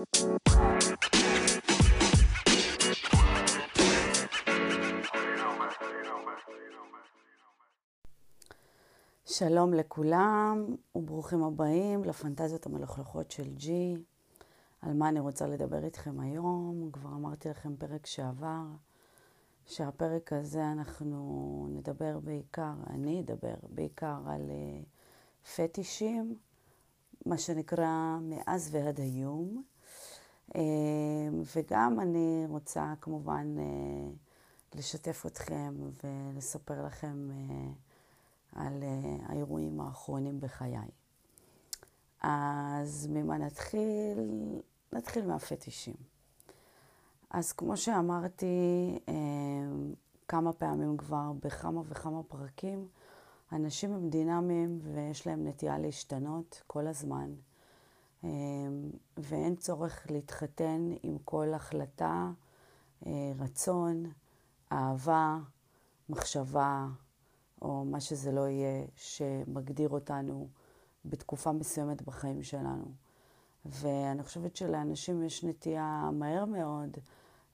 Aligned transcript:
שלום 0.00 0.08
לכולם 9.74 10.76
וברוכים 10.94 11.42
הבאים 11.42 12.04
לפנטזיות 12.04 12.66
המלוכלכות 12.66 13.30
של 13.30 13.54
ג'י. 13.54 13.96
על 14.82 14.92
מה 14.92 15.08
אני 15.08 15.20
רוצה 15.20 15.46
לדבר 15.46 15.84
איתכם 15.84 16.20
היום? 16.20 16.90
כבר 16.92 17.08
אמרתי 17.08 17.48
לכם 17.48 17.76
פרק 17.76 18.06
שעבר, 18.06 18.64
שהפרק 19.66 20.32
הזה 20.32 20.72
אנחנו 20.72 21.66
נדבר 21.70 22.18
בעיקר, 22.18 22.72
אני 22.90 23.20
אדבר 23.20 23.54
בעיקר 23.68 24.18
על 24.26 24.50
uh, 24.50 25.52
פטישים, 25.56 26.36
מה 27.26 27.38
שנקרא 27.38 28.18
מאז 28.22 28.68
ועד 28.72 29.00
היום. 29.00 29.62
Uh, 30.54 30.56
וגם 31.56 32.00
אני 32.00 32.44
רוצה 32.48 32.94
כמובן 33.00 33.56
uh, 33.58 34.78
לשתף 34.78 35.26
אתכם 35.26 35.74
ולספר 36.04 36.86
לכם 36.86 37.28
uh, 37.30 38.58
על 38.60 38.82
uh, 38.82 39.22
האירועים 39.32 39.80
האחרונים 39.80 40.40
בחיי. 40.40 40.76
אז 42.20 43.06
ממה 43.10 43.38
נתחיל? 43.38 44.18
נתחיל 44.92 45.26
מהפטישים. 45.26 45.94
אז 47.30 47.52
כמו 47.52 47.76
שאמרתי 47.76 48.46
uh, 49.06 49.10
כמה 50.28 50.52
פעמים 50.52 50.96
כבר 50.96 51.32
בכמה 51.42 51.80
וכמה 51.88 52.22
פרקים, 52.22 52.88
אנשים 53.52 53.92
הם 53.92 54.10
דינמיים 54.10 54.80
ויש 54.82 55.26
להם 55.26 55.46
נטייה 55.46 55.78
להשתנות 55.78 56.62
כל 56.66 56.86
הזמן. 56.86 57.30
Uh, 58.22 58.26
ואין 59.16 59.56
צורך 59.56 60.06
להתחתן 60.10 60.90
עם 61.02 61.18
כל 61.24 61.54
החלטה, 61.54 62.30
uh, 63.02 63.06
רצון, 63.38 64.04
אהבה, 64.72 65.38
מחשבה, 66.08 66.86
או 67.62 67.84
מה 67.84 68.00
שזה 68.00 68.32
לא 68.32 68.48
יהיה, 68.48 68.84
שמגדיר 68.96 69.88
אותנו 69.88 70.48
בתקופה 71.04 71.52
מסוימת 71.52 72.02
בחיים 72.02 72.42
שלנו. 72.42 72.84
ואני 73.64 74.22
חושבת 74.22 74.56
שלאנשים 74.56 75.22
יש 75.22 75.44
נטייה 75.44 76.10
מהר 76.12 76.44
מאוד 76.44 76.96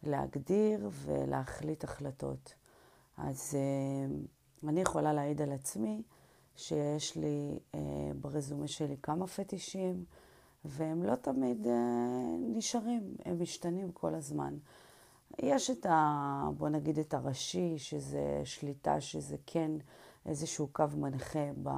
להגדיר 0.02 0.90
ולהחליט 0.92 1.84
החלטות. 1.84 2.54
אז 3.16 3.54
uh, 3.54 4.68
אני 4.68 4.80
יכולה 4.80 5.12
להעיד 5.12 5.42
על 5.42 5.52
עצמי 5.52 6.02
שיש 6.56 7.16
לי 7.16 7.58
uh, 7.72 7.76
ברזומה 8.20 8.68
שלי 8.68 8.96
כמה 9.02 9.26
פטישים, 9.26 10.04
והם 10.66 11.02
לא 11.02 11.14
תמיד 11.14 11.66
uh, 11.66 11.68
נשארים, 12.38 13.14
הם 13.24 13.42
משתנים 13.42 13.92
כל 13.92 14.14
הזמן. 14.14 14.54
יש 15.38 15.70
את 15.70 15.86
ה... 15.86 16.48
בוא 16.56 16.68
נגיד 16.68 16.98
את 16.98 17.14
הראשי, 17.14 17.78
שזה 17.78 18.40
שליטה, 18.44 19.00
שזה 19.00 19.36
כן 19.46 19.70
איזשהו 20.26 20.68
קו 20.72 20.84
מנחה 20.96 21.48
ב, 21.62 21.70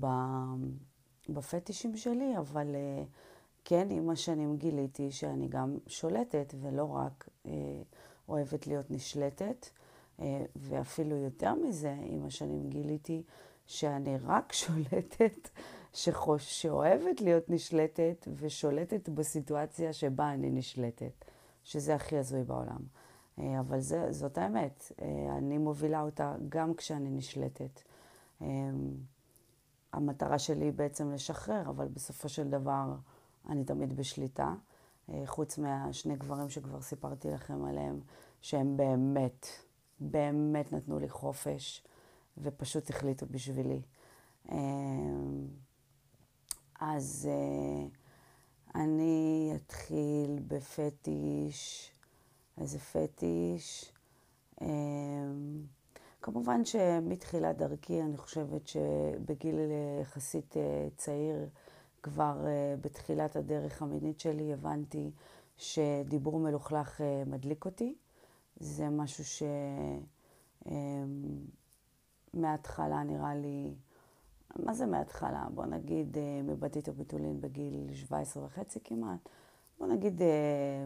ב, 0.00 0.06
בפטישים 1.28 1.96
שלי, 1.96 2.38
אבל 2.38 2.74
אה, 2.74 3.04
כן, 3.64 3.88
עם 3.90 4.10
השנים 4.10 4.56
גיליתי 4.56 5.10
שאני 5.10 5.48
גם 5.48 5.78
שולטת 5.86 6.54
ולא 6.60 6.84
רק 6.84 7.28
אה, 7.46 7.52
אוהבת 8.28 8.66
להיות 8.66 8.90
נשלטת, 8.90 9.66
אה, 10.20 10.44
ואפילו 10.56 11.16
יותר 11.16 11.54
מזה, 11.54 11.96
עם 12.02 12.26
השנים 12.26 12.70
גיליתי 12.70 13.22
שאני 13.66 14.16
רק 14.24 14.52
שולטת, 14.62 15.48
שחוש, 15.96 16.62
שאוהבת 16.62 17.20
להיות 17.20 17.50
נשלטת 17.50 18.28
ושולטת 18.36 19.08
בסיטואציה 19.08 19.92
שבה 19.92 20.32
אני 20.32 20.50
נשלטת, 20.50 21.24
שזה 21.64 21.94
הכי 21.94 22.18
הזוי 22.18 22.44
בעולם. 22.44 22.80
אה, 23.38 23.60
אבל 23.60 23.80
זה, 23.80 24.12
זאת 24.12 24.38
האמת, 24.38 24.92
אה, 25.02 25.36
אני 25.38 25.58
מובילה 25.58 26.02
אותה 26.02 26.34
גם 26.48 26.74
כשאני 26.74 27.10
נשלטת. 27.10 27.82
אה, 28.42 28.46
המטרה 29.92 30.38
שלי 30.38 30.64
היא 30.64 30.72
בעצם 30.72 31.12
לשחרר, 31.12 31.62
אבל 31.68 31.88
בסופו 31.88 32.28
של 32.28 32.50
דבר 32.50 32.94
אני 33.48 33.64
תמיד 33.64 33.96
בשליטה. 33.96 34.54
חוץ 35.26 35.58
מהשני 35.58 36.16
גברים 36.16 36.50
שכבר 36.50 36.80
סיפרתי 36.80 37.30
לכם 37.30 37.64
עליהם, 37.64 38.00
שהם 38.40 38.76
באמת, 38.76 39.46
באמת 40.00 40.72
נתנו 40.72 40.98
לי 40.98 41.08
חופש 41.08 41.84
ופשוט 42.38 42.90
החליטו 42.90 43.26
בשבילי. 43.30 43.82
אז 46.80 47.28
אני 48.74 49.52
אתחיל 49.56 50.38
בפטיש. 50.48 51.92
איזה 52.60 52.78
פטיש. 52.78 53.92
אמ, 54.62 55.62
כמובן 56.22 56.64
שמתחילת 56.64 57.56
דרכי, 57.56 58.02
אני 58.02 58.16
חושבת 58.16 58.68
שבגיל 58.68 59.58
יחסית 60.02 60.56
אה, 60.56 60.88
צעיר, 60.96 61.48
כבר 62.02 62.46
אה, 62.46 62.74
בתחילת 62.80 63.36
הדרך 63.36 63.82
המינית 63.82 64.20
שלי, 64.20 64.52
הבנתי 64.52 65.10
שדיבור 65.56 66.38
מלוכלך 66.38 67.00
אה, 67.00 67.22
מדליק 67.26 67.64
אותי. 67.64 67.94
זה 68.56 68.88
משהו 68.88 69.24
שמההתחלה 72.34 73.02
נראה 73.02 73.34
לי, 73.34 73.74
מה 74.64 74.74
זה 74.74 74.86
מההתחלה? 74.86 75.46
בוא 75.54 75.66
נגיד 75.66 76.16
מבתית 76.44 76.88
וביטולין 76.88 77.40
בגיל 77.40 77.94
17 77.94 78.44
וחצי 78.44 78.78
כמעט. 78.84 79.28
בוא 79.78 79.86
נגיד, 79.86 80.22
אה, 80.22 80.84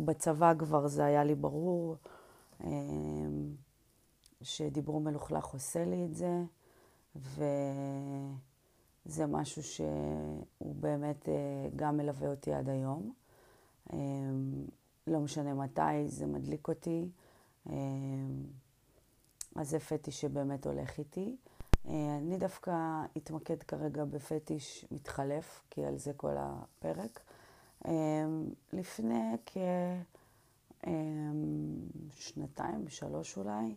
בצבא 0.00 0.54
כבר 0.58 0.88
זה 0.88 1.04
היה 1.04 1.24
לי 1.24 1.34
ברור 1.34 1.96
אה, 2.64 2.68
שדיבור 4.42 5.00
מלוכלך 5.00 5.46
עושה 5.46 5.84
לי 5.84 6.04
את 6.04 6.14
זה, 6.14 6.42
וזה 7.16 7.46
משהו 9.26 9.62
שהוא 9.62 10.74
באמת 10.80 11.28
אה, 11.28 11.34
גם 11.76 11.96
מלווה 11.96 12.30
אותי 12.30 12.52
עד 12.52 12.68
היום. 12.68 13.12
לא 15.06 15.20
משנה 15.20 15.54
מתי, 15.54 16.08
זה 16.08 16.26
מדליק 16.26 16.68
אותי. 16.68 17.08
אז 19.56 19.70
זה 19.70 19.78
פטיש 19.78 20.20
שבאמת 20.20 20.66
הולך 20.66 20.98
איתי. 20.98 21.36
אני 21.88 22.38
דווקא 22.38 23.02
אתמקד 23.16 23.62
כרגע 23.62 24.04
בפטיש 24.04 24.86
מתחלף, 24.90 25.64
כי 25.70 25.84
על 25.84 25.98
זה 25.98 26.12
כל 26.16 26.34
הפרק. 26.38 27.20
אמ, 27.84 28.48
לפני 28.72 29.36
כשנתיים, 32.10 32.88
שלוש 32.88 33.36
אולי, 33.36 33.74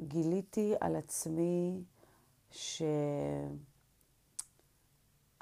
גיליתי 0.00 0.74
על 0.80 0.96
עצמי 0.96 1.82
ש... 2.50 2.82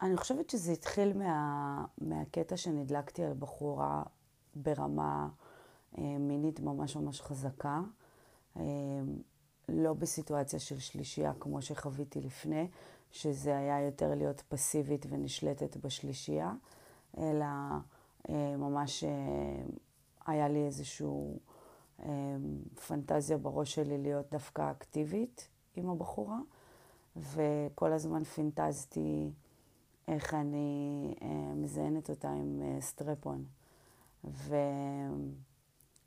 אני 0.02 0.16
חושבת 0.16 0.50
שזה 0.50 0.72
התחיל 0.72 1.18
מה, 1.18 1.84
מהקטע 1.98 2.56
שנדלקתי 2.56 3.24
על 3.24 3.32
בחורה 3.38 4.02
ברמה 4.54 5.28
אה, 5.98 6.02
מינית 6.18 6.60
ממש 6.60 6.96
ממש 6.96 7.20
חזקה. 7.20 7.80
אה, 8.56 8.62
לא 9.72 9.92
בסיטואציה 9.92 10.58
של 10.58 10.78
שלישייה 10.78 11.32
כמו 11.40 11.62
שחוויתי 11.62 12.20
לפני, 12.20 12.68
שזה 13.12 13.58
היה 13.58 13.80
יותר 13.80 14.14
להיות 14.14 14.42
פסיבית 14.48 15.06
ונשלטת 15.08 15.76
בשלישייה, 15.76 16.52
אלא 17.18 17.46
אה, 18.28 18.56
ממש 18.56 19.04
אה, 19.04 19.10
היה 20.26 20.48
לי 20.48 20.66
איזושהי 20.66 21.06
אה, 22.02 22.36
פנטזיה 22.86 23.38
בראש 23.38 23.74
שלי 23.74 23.98
להיות 23.98 24.26
דווקא 24.30 24.70
אקטיבית 24.70 25.48
עם 25.76 25.90
הבחורה, 25.90 26.38
וכל 27.16 27.92
הזמן 27.92 28.24
פינטזתי 28.24 29.30
איך 30.08 30.34
אני 30.34 31.14
מזיינת 31.56 32.10
אותה 32.10 32.30
עם 32.30 32.62
סטרפון. 32.80 33.44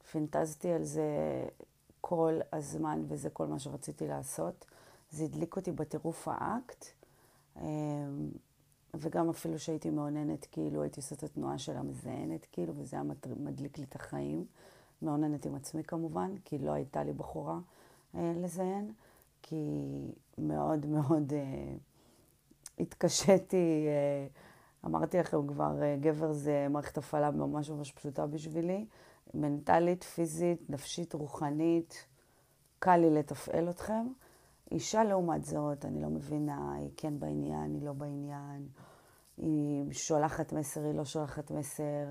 ופינטזתי 0.03 0.71
על 0.71 0.83
זה 0.83 1.03
כל 2.05 2.39
הזמן, 2.53 3.03
וזה 3.07 3.29
כל 3.29 3.47
מה 3.47 3.59
שרציתי 3.59 4.07
לעשות. 4.07 4.65
זה 5.11 5.23
הדליק 5.23 5.55
אותי 5.55 5.71
בטירוף 5.71 6.27
האקט. 6.31 6.85
וגם 8.93 9.29
אפילו 9.29 9.59
שהייתי 9.59 9.89
מאוננת, 9.89 10.47
כאילו 10.51 10.81
הייתי 10.81 10.99
עושה 10.99 11.15
את 11.15 11.23
התנועה 11.23 11.57
של 11.57 11.77
המזיינת, 11.77 12.47
כאילו, 12.51 12.73
וזה 12.77 12.95
היה 12.95 13.03
מדליק 13.37 13.77
לי 13.77 13.83
את 13.83 13.95
החיים. 13.95 14.45
מאוננת 15.01 15.45
עם 15.45 15.55
עצמי 15.55 15.83
כמובן, 15.83 16.31
כי 16.45 16.57
לא 16.57 16.71
הייתה 16.71 17.03
לי 17.03 17.13
בחורה 17.13 17.59
אה, 18.15 18.33
לזיין, 18.35 18.91
כי 19.41 19.65
מאוד 20.37 20.85
מאוד 20.85 21.33
אה, 21.33 21.75
התקשיתי, 22.79 23.85
אה, 23.87 24.27
אמרתי 24.85 25.17
לכם 25.17 25.47
כבר, 25.47 25.79
גבר 26.01 26.33
זה 26.33 26.67
מערכת 26.69 26.97
הפעלה 26.97 27.31
ממש 27.31 27.69
ממש 27.69 27.91
פשוטה 27.91 28.27
בשבילי, 28.27 28.85
מנטלית, 29.33 30.03
פיזית, 30.03 30.69
נפשית, 30.69 31.13
רוחנית, 31.13 32.05
קל 32.79 32.97
לי 32.97 33.09
לתפעל 33.09 33.69
אתכם. 33.69 34.07
אישה 34.71 35.03
לעומת 35.03 35.45
זאת, 35.45 35.85
אני 35.85 36.01
לא 36.01 36.09
מבינה, 36.09 36.73
היא 36.73 36.89
כן 36.97 37.19
בעניין, 37.19 37.73
היא 37.73 37.85
לא 37.85 37.93
בעניין. 37.93 38.67
היא 39.37 39.93
שולחת 39.93 40.53
מסר, 40.53 40.83
היא 40.83 40.93
לא 40.93 41.05
שולחת 41.05 41.51
מסר, 41.51 42.05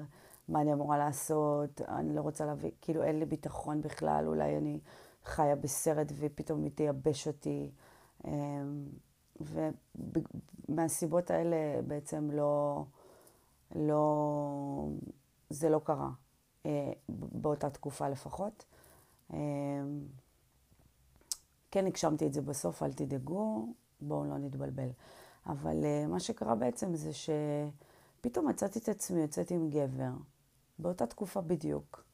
מה 0.49 0.61
אני 0.61 0.73
אמורה 0.73 0.99
לעשות, 0.99 1.81
אני 1.81 2.15
לא 2.15 2.21
רוצה 2.21 2.47
להביא, 2.47 2.71
כאילו 2.81 3.03
אין 3.03 3.19
לי 3.19 3.25
ביטחון 3.25 3.81
בכלל, 3.81 4.25
אולי 4.27 4.57
אני 4.57 4.81
חיה 5.25 5.57
בסרט 5.57 6.13
ופתאום 6.17 6.63
היא 6.63 6.71
תייבש 6.75 7.27
אותי. 7.27 7.71
אמ, 8.27 8.87
ומהסיבות 10.69 11.31
האלה 11.31 11.83
בעצם 11.87 12.31
לא, 12.31 12.85
לא, 13.75 14.89
זה 15.51 15.69
לא 15.69 15.81
קרה, 15.85 16.11
באותה 17.09 17.71
תקופה 17.71 18.09
לפחות. 18.09 18.65
אמ, 19.33 19.39
כן 21.71 21.87
הגשמתי 21.87 22.27
את 22.27 22.33
זה 22.33 22.43
בסוף, 22.43 22.83
אל 22.83 22.93
תדאגו, 22.93 23.75
בואו 24.01 24.25
לא 24.25 24.39
נתבלבל. 24.39 24.89
אבל 25.47 25.85
אה, 25.85 26.07
מה 26.07 26.21
שקרה 26.21 26.55
בעצם 26.55 26.95
זה 26.95 27.11
שפתאום 27.13 28.49
מצאתי 28.49 28.79
את 28.79 28.89
עצמי 28.89 29.21
יוצאת 29.21 29.51
עם 29.51 29.71
גבר, 29.71 30.11
באותה 30.79 31.07
תקופה 31.07 31.41
בדיוק, 31.41 32.05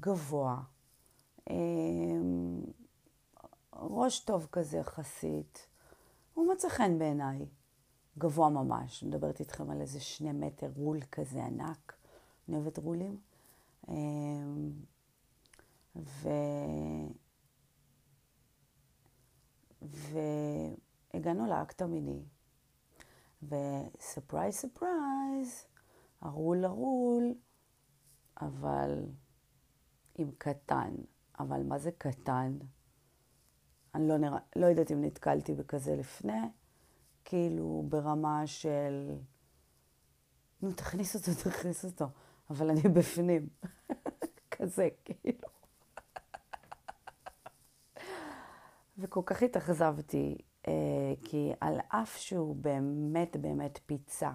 גבוה, 0.00 0.62
ראש 3.72 4.20
טוב 4.20 4.46
כזה 4.52 4.78
יחסית, 4.78 5.66
הוא 6.34 6.52
מצא 6.52 6.68
חן 6.68 6.98
בעיניי, 6.98 7.46
גבוה 8.18 8.48
ממש, 8.48 9.02
מדברת 9.02 9.40
איתכם 9.40 9.70
על 9.70 9.80
איזה 9.80 10.00
שני 10.00 10.32
מטר 10.32 10.70
רול 10.76 11.00
כזה 11.12 11.44
ענק, 11.44 11.92
אני 12.48 12.56
אוהבת 12.56 12.78
רולים. 12.78 13.27
אמ, 13.88 14.72
ו... 15.96 16.28
והגענו 19.82 21.46
לאקט 21.46 21.82
המיני, 21.82 22.22
וספרייז 23.42 24.54
ספרייז, 24.54 25.66
הרול 26.20 26.64
הרול, 26.64 27.34
אבל 28.40 29.04
עם 30.14 30.30
קטן. 30.38 30.94
אבל 31.38 31.62
מה 31.62 31.78
זה 31.78 31.90
קטן? 31.98 32.58
אני 33.94 34.08
לא, 34.08 34.18
נרא... 34.18 34.38
לא 34.56 34.66
יודעת 34.66 34.92
אם 34.92 35.04
נתקלתי 35.04 35.54
בכזה 35.54 35.96
לפני, 35.96 36.40
כאילו 37.24 37.84
ברמה 37.88 38.46
של, 38.46 39.16
נו, 40.62 40.72
תכניס 40.72 41.16
אותו, 41.16 41.50
תכניס 41.50 41.84
אותו, 41.84 42.06
אבל 42.50 42.70
אני 42.70 42.82
בפנים. 42.82 43.48
כזה, 44.50 44.88
כאילו. 45.04 45.48
וכל 48.98 49.22
כך 49.26 49.42
התאכזבתי, 49.42 50.38
אה, 50.68 50.72
כי 51.22 51.52
על 51.60 51.80
אף 51.88 52.16
שהוא 52.16 52.56
באמת 52.56 53.36
באמת 53.36 53.78
פיצה, 53.86 54.30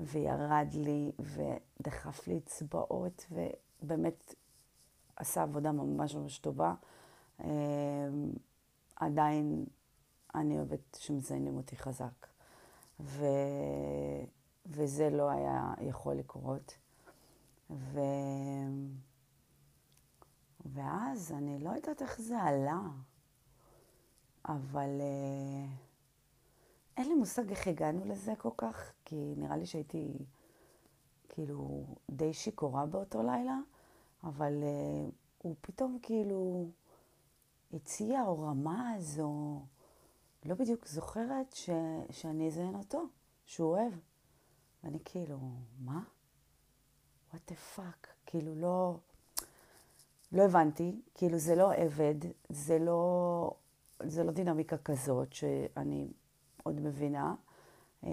וירד 0.00 0.68
לי, 0.74 1.12
ודחף 1.18 2.26
לי 2.28 2.38
אצבעות, 2.38 3.26
ובאמת 3.30 4.34
עשה 5.16 5.42
עבודה 5.42 5.72
ממש 5.72 6.14
ממש 6.14 6.38
טובה, 6.38 6.74
אה, 7.40 7.48
עדיין 8.96 9.64
אני 10.34 10.56
אוהבת 10.56 10.96
שמזיינים 11.00 11.56
אותי 11.56 11.76
חזק. 11.76 12.26
ו... 13.00 13.24
וזה 14.66 15.10
לא 15.10 15.30
היה 15.30 15.74
יכול 15.80 16.14
לקרות. 16.14 16.76
ו... 17.70 18.00
ואז 20.64 21.32
אני 21.32 21.58
לא 21.58 21.70
יודעת 21.70 22.02
איך 22.02 22.20
זה 22.20 22.42
עלה, 22.42 22.80
אבל 24.44 25.00
uh, 25.00 25.70
אין 26.96 27.08
לי 27.08 27.14
מושג 27.14 27.50
איך 27.50 27.66
הגענו 27.66 28.04
לזה 28.04 28.32
כל 28.38 28.50
כך, 28.56 28.92
כי 29.04 29.34
נראה 29.36 29.56
לי 29.56 29.66
שהייתי 29.66 30.18
כאילו 31.28 31.86
די 32.10 32.34
שיכורה 32.34 32.86
באותו 32.86 33.22
לילה, 33.22 33.58
אבל 34.24 34.62
uh, 34.62 35.12
הוא 35.38 35.54
פתאום 35.60 35.98
כאילו 36.02 36.68
הציע 37.72 38.22
או 38.22 38.40
רמז, 38.40 39.20
או 39.20 39.60
לא 40.44 40.54
בדיוק 40.54 40.86
זוכרת 40.86 41.52
ש... 41.52 41.70
שאני 42.10 42.48
אזיין 42.48 42.74
אותו, 42.74 43.04
שהוא 43.46 43.70
אוהב. 43.70 43.92
ואני 44.84 44.98
כאילו, 45.04 45.38
מה? 45.78 46.02
What 47.32 47.50
the 47.50 47.76
fuck? 47.76 48.06
כאילו 48.26 48.54
לא... 48.54 48.96
לא 50.32 50.42
הבנתי, 50.42 51.00
כאילו 51.14 51.38
זה 51.38 51.54
לא 51.54 51.72
עבד, 51.74 52.14
זה 52.48 52.78
לא, 52.78 53.52
זה 54.02 54.24
לא 54.24 54.32
דינמיקה 54.32 54.78
כזאת 54.78 55.32
שאני 55.32 56.08
עוד 56.62 56.80
מבינה. 56.80 57.34
אמ, 58.04 58.10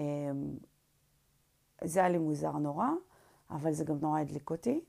זה 1.84 2.00
היה 2.00 2.08
לי 2.08 2.18
מוזר 2.18 2.52
נורא, 2.52 2.88
אבל 3.50 3.72
זה 3.72 3.84
גם 3.84 3.98
נורא 4.00 4.20
הדליק 4.20 4.50
אותי. 4.50 4.80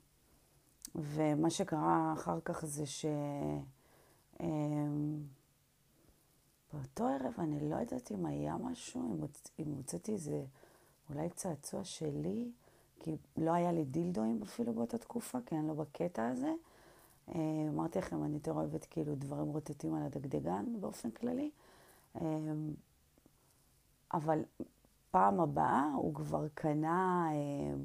ומה 0.95 1.49
שקרה 1.49 2.13
אחר 2.13 2.39
כך 2.45 2.65
זה 2.65 2.85
ש... 2.85 3.05
אמ, 4.39 5.23
באותו 6.73 7.07
ערב 7.07 7.33
אני 7.37 7.69
לא 7.69 7.75
יודעת 7.75 8.11
אם 8.11 8.25
היה 8.25 8.57
משהו, 8.57 9.17
אם 9.59 9.71
הוצאתי 9.71 10.11
איזה 10.11 10.45
אולי 11.09 11.29
צעצוע 11.29 11.83
שלי, 11.83 12.51
כי 12.99 13.17
לא 13.37 13.51
היה 13.51 13.71
לי 13.71 13.85
דילדואים 13.85 14.41
אפילו 14.43 14.73
באותה 14.73 14.97
תקופה, 14.97 15.37
כי 15.45 15.55
אני 15.55 15.67
לא 15.67 15.73
בקטע 15.73 16.27
הזה. 16.27 16.53
אה, 17.35 17.65
אמרתי 17.69 17.99
לכם, 17.99 18.23
אני 18.23 18.33
יותר 18.33 18.51
אוהבת 18.51 18.85
כאילו 18.85 19.15
דברים 19.15 19.47
רוטטים 19.47 19.95
על 19.95 20.03
הדגדגן 20.03 20.65
באופן 20.81 21.11
כללי. 21.11 21.51
אה, 22.15 22.21
אבל 24.13 24.43
פעם 25.11 25.39
הבאה 25.39 25.91
הוא 25.95 26.15
כבר 26.15 26.47
קנה, 26.53 27.29
אה, 27.31 27.75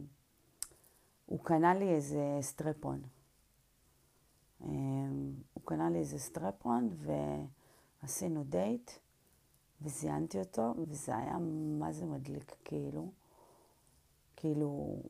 הוא 1.26 1.38
קנה 1.42 1.74
לי 1.74 1.88
איזה 1.94 2.38
סטרפון. 2.40 3.02
הוא 5.54 5.62
קנה 5.64 5.90
לי 5.90 5.98
איזה 5.98 6.18
סטרפון 6.18 6.90
ועשינו 8.02 8.44
דייט 8.44 8.90
וזיינתי 9.82 10.38
אותו, 10.38 10.74
וזה 10.88 11.16
היה 11.16 11.38
מה 11.78 11.92
זה 11.92 12.06
מדליק, 12.06 12.56
כאילו. 12.64 13.10
כאילו, 14.42 15.02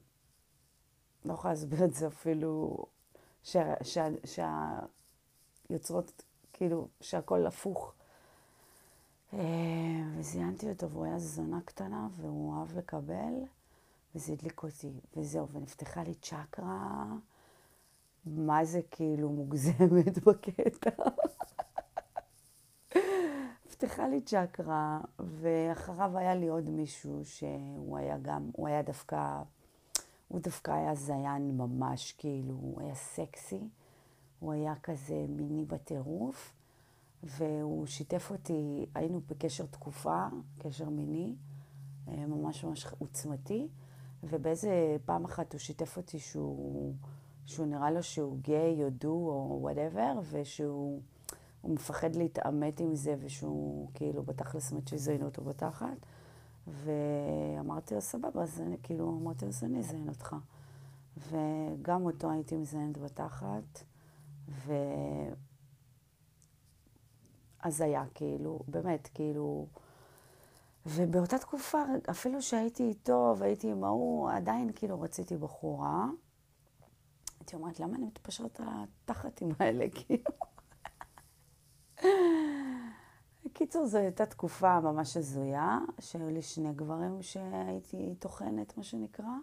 לא 1.25 1.33
יכולה 1.33 1.55
להסביר 1.55 1.85
את 1.85 1.95
זה 1.95 2.07
אפילו, 2.07 2.85
שהיוצרות, 5.65 6.23
כאילו, 6.53 6.89
שהכל 7.01 7.47
הפוך. 7.47 7.95
אה, 9.33 9.39
וזיינתי 10.17 10.71
אותו, 10.71 10.91
והוא 10.91 11.05
היה 11.05 11.19
זונה 11.19 11.61
קטנה, 11.65 12.09
והוא 12.17 12.59
אהב 12.59 12.79
לקבל, 12.79 13.35
וזה 14.15 14.33
הדליק 14.33 14.63
אותי, 14.63 14.91
וזהו, 15.17 15.49
ונפתחה 15.49 16.03
לי 16.03 16.15
צ'קרה, 16.15 17.05
מה 18.27 18.65
זה 18.65 18.81
כאילו 18.91 19.29
מוגזמת 19.29 20.19
בקטע. 20.27 20.91
נפתחה 23.83 24.09
לי 24.09 24.21
צ'קרה, 24.21 25.01
ואחריו 25.19 26.19
היה 26.19 26.35
לי 26.35 26.49
עוד 26.49 26.71
מישהו 26.71 27.21
שהוא 27.25 27.99
היה 27.99 28.19
גם, 28.19 28.51
הוא 28.53 28.69
היה 28.69 28.83
דווקא, 28.83 29.43
הוא 30.29 30.41
דווקא 30.41 30.71
היה 30.71 30.95
זיין 30.95 31.57
ממש, 31.57 32.13
כאילו, 32.19 32.55
הוא 32.55 32.81
היה 32.81 32.95
סקסי, 32.95 33.69
הוא 34.39 34.53
היה 34.53 34.75
כזה 34.83 35.27
מיני 35.29 35.65
בטירוף, 35.65 36.55
והוא 37.23 37.87
שיתף 37.87 38.31
אותי, 38.31 38.87
היינו 38.95 39.21
בקשר 39.27 39.67
תקופה, 39.67 40.27
קשר 40.59 40.89
מיני, 40.89 41.35
אה, 42.09 42.27
ממש 42.27 42.65
ממש 42.65 42.87
עוצמתי, 42.99 43.69
ובאיזה 44.23 44.97
פעם 45.05 45.25
אחת 45.25 45.53
הוא 45.53 45.59
שיתף 45.59 45.97
אותי 45.97 46.19
שהוא, 46.19 46.95
שהוא 47.47 47.67
נראה 47.67 47.91
לו 47.91 48.03
שהוא 48.03 48.39
גיי 48.43 48.85
או 48.85 48.91
דו 48.91 49.09
או 49.09 49.59
וואטאבר, 49.61 50.21
ושהוא... 50.31 51.01
הוא 51.63 51.75
מפחד 51.75 52.17
להתעמת 52.17 52.81
עם 52.81 52.95
זה, 52.95 53.15
ושהוא 53.21 53.89
כאילו 53.95 54.23
בתכלס 54.23 54.73
מת 54.73 54.89
שיזיינו 54.89 55.25
אותו 55.25 55.43
בתחת. 55.45 56.07
ואמרתי 56.67 57.95
לו, 57.95 58.01
סבבה, 58.01 58.43
אז 58.43 58.61
אני, 58.61 58.77
כאילו, 58.83 59.19
אמרתי 59.23 59.45
לו, 59.45 59.49
אז 59.49 59.65
אני 59.65 59.79
אזיין 59.79 60.09
אותך. 60.09 60.37
וגם 61.17 62.05
אותו 62.05 62.31
הייתי 62.31 62.57
מזיינת 62.57 62.99
בתחת, 62.99 63.83
ו... 64.49 64.73
אז 67.61 67.81
היה 67.81 68.05
כאילו, 68.15 68.61
באמת, 68.69 69.09
כאילו... 69.15 69.67
ובאותה 70.87 71.39
תקופה, 71.39 71.83
אפילו 72.11 72.43
שהייתי 72.43 72.83
איתו 72.83 73.35
והייתי 73.39 73.71
עם 73.71 73.85
ההוא, 73.85 74.31
עדיין 74.31 74.71
כאילו 74.75 75.01
רציתי 75.01 75.37
בחורה. 75.37 76.07
הייתי 77.41 77.57
אומרת, 77.57 77.81
למה 77.81 77.97
אני 77.97 78.07
מתפשרת 78.07 78.61
על 78.61 78.67
התחתים 78.69 79.49
האלה, 79.59 79.85
כאילו? 79.95 80.31
בקיצור, 83.55 83.87
זו 83.87 83.99
הייתה 83.99 84.27
תקופה 84.27 84.81
ממש 84.81 85.17
הזויה, 85.17 85.79
שהיו 86.01 86.31
לי 86.31 86.43
שני 86.43 86.73
גברים 86.73 87.23
שהייתי 87.23 88.15
טוחנת, 88.19 88.77
מה 88.77 88.83
שנקרא, 88.83 89.35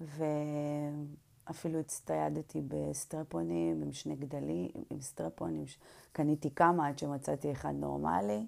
ואפילו 0.00 1.80
הצטיידתי 1.80 2.62
בסטרפונים 2.68 3.82
עם 3.82 3.92
שני 3.92 4.16
גדלים, 4.16 4.68
עם 4.90 5.00
סטרפונים, 5.00 5.64
קניתי 6.12 6.50
כמה 6.50 6.88
עד 6.88 6.98
שמצאתי 6.98 7.52
אחד 7.52 7.72
נורמלי, 7.74 8.46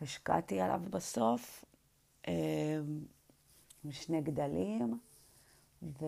השקעתי 0.00 0.60
עליו 0.60 0.80
בסוף, 0.90 1.64
אמ, 2.28 2.32
עם 3.84 3.92
שני 3.92 4.20
גדלים, 4.20 4.98
ו... 5.82 6.04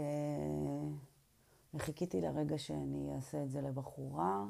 וחיכיתי 1.75 2.21
לרגע 2.21 2.59
שאני 2.59 3.15
אעשה 3.15 3.43
את 3.43 3.51
זה 3.51 3.61
לבחורה. 3.61 4.45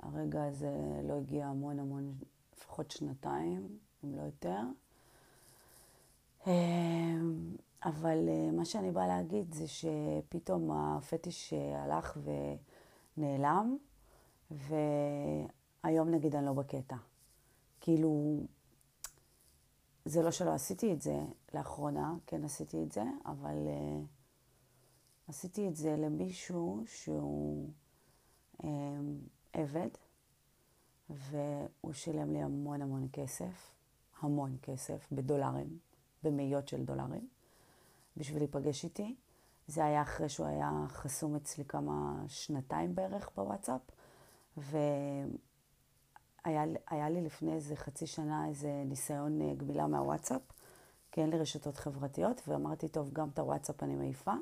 הרגע 0.00 0.44
הזה 0.44 1.00
לא 1.04 1.14
הגיע 1.18 1.46
המון 1.46 1.78
המון, 1.78 2.14
לפחות 2.58 2.90
שנתיים, 2.90 3.78
אם 4.04 4.14
לא 4.14 4.22
יותר. 4.22 4.60
אבל 7.84 8.28
מה 8.52 8.64
שאני 8.64 8.90
באה 8.90 9.06
להגיד 9.06 9.54
זה 9.54 9.64
שפתאום 9.68 10.70
הפטיש 10.70 11.52
הלך 11.52 12.18
ונעלם, 13.16 13.76
והיום 14.50 16.10
נגיד 16.10 16.34
אני 16.34 16.46
לא 16.46 16.52
בקטע. 16.52 16.96
כאילו, 17.80 18.40
זה 20.04 20.22
לא 20.22 20.30
שלא 20.30 20.54
עשיתי 20.54 20.92
את 20.92 21.02
זה 21.02 21.20
לאחרונה, 21.54 22.14
כן 22.26 22.44
עשיתי 22.44 22.82
את 22.82 22.92
זה, 22.92 23.02
אבל 23.26 23.56
uh, 23.66 25.28
עשיתי 25.28 25.68
את 25.68 25.76
זה 25.76 25.96
למישהו 25.96 26.82
שהוא 26.86 27.70
um, 28.62 28.64
עבד, 29.52 29.88
והוא 31.10 31.92
שילם 31.92 32.32
לי 32.32 32.42
המון 32.42 32.82
המון 32.82 33.08
כסף, 33.12 33.70
המון 34.20 34.56
כסף, 34.62 35.08
בדולרים, 35.12 35.78
במאיות 36.22 36.68
של 36.68 36.84
דולרים, 36.84 37.28
בשביל 38.16 38.38
להיפגש 38.38 38.84
איתי. 38.84 39.16
זה 39.66 39.84
היה 39.84 40.02
אחרי 40.02 40.28
שהוא 40.28 40.46
היה 40.46 40.70
חסום 40.88 41.36
אצלי 41.36 41.64
כמה 41.64 42.22
שנתיים 42.28 42.94
בערך 42.94 43.30
בוואטסאפ, 43.36 43.80
ו... 44.58 44.78
היה, 46.44 46.64
היה 46.90 47.10
לי 47.10 47.20
לפני 47.20 47.52
איזה 47.52 47.76
חצי 47.76 48.06
שנה 48.06 48.48
איזה 48.48 48.82
ניסיון 48.86 49.42
אה, 49.42 49.54
גמילה 49.54 49.86
מהוואטסאפ, 49.86 50.42
כי 51.12 51.20
אין 51.20 51.30
לי 51.30 51.38
רשתות 51.38 51.76
חברתיות, 51.76 52.42
ואמרתי, 52.48 52.88
טוב, 52.88 53.10
גם 53.12 53.28
את 53.28 53.38
הוואטסאפ 53.38 53.82
אני 53.82 53.94
מעיפה. 53.94 54.32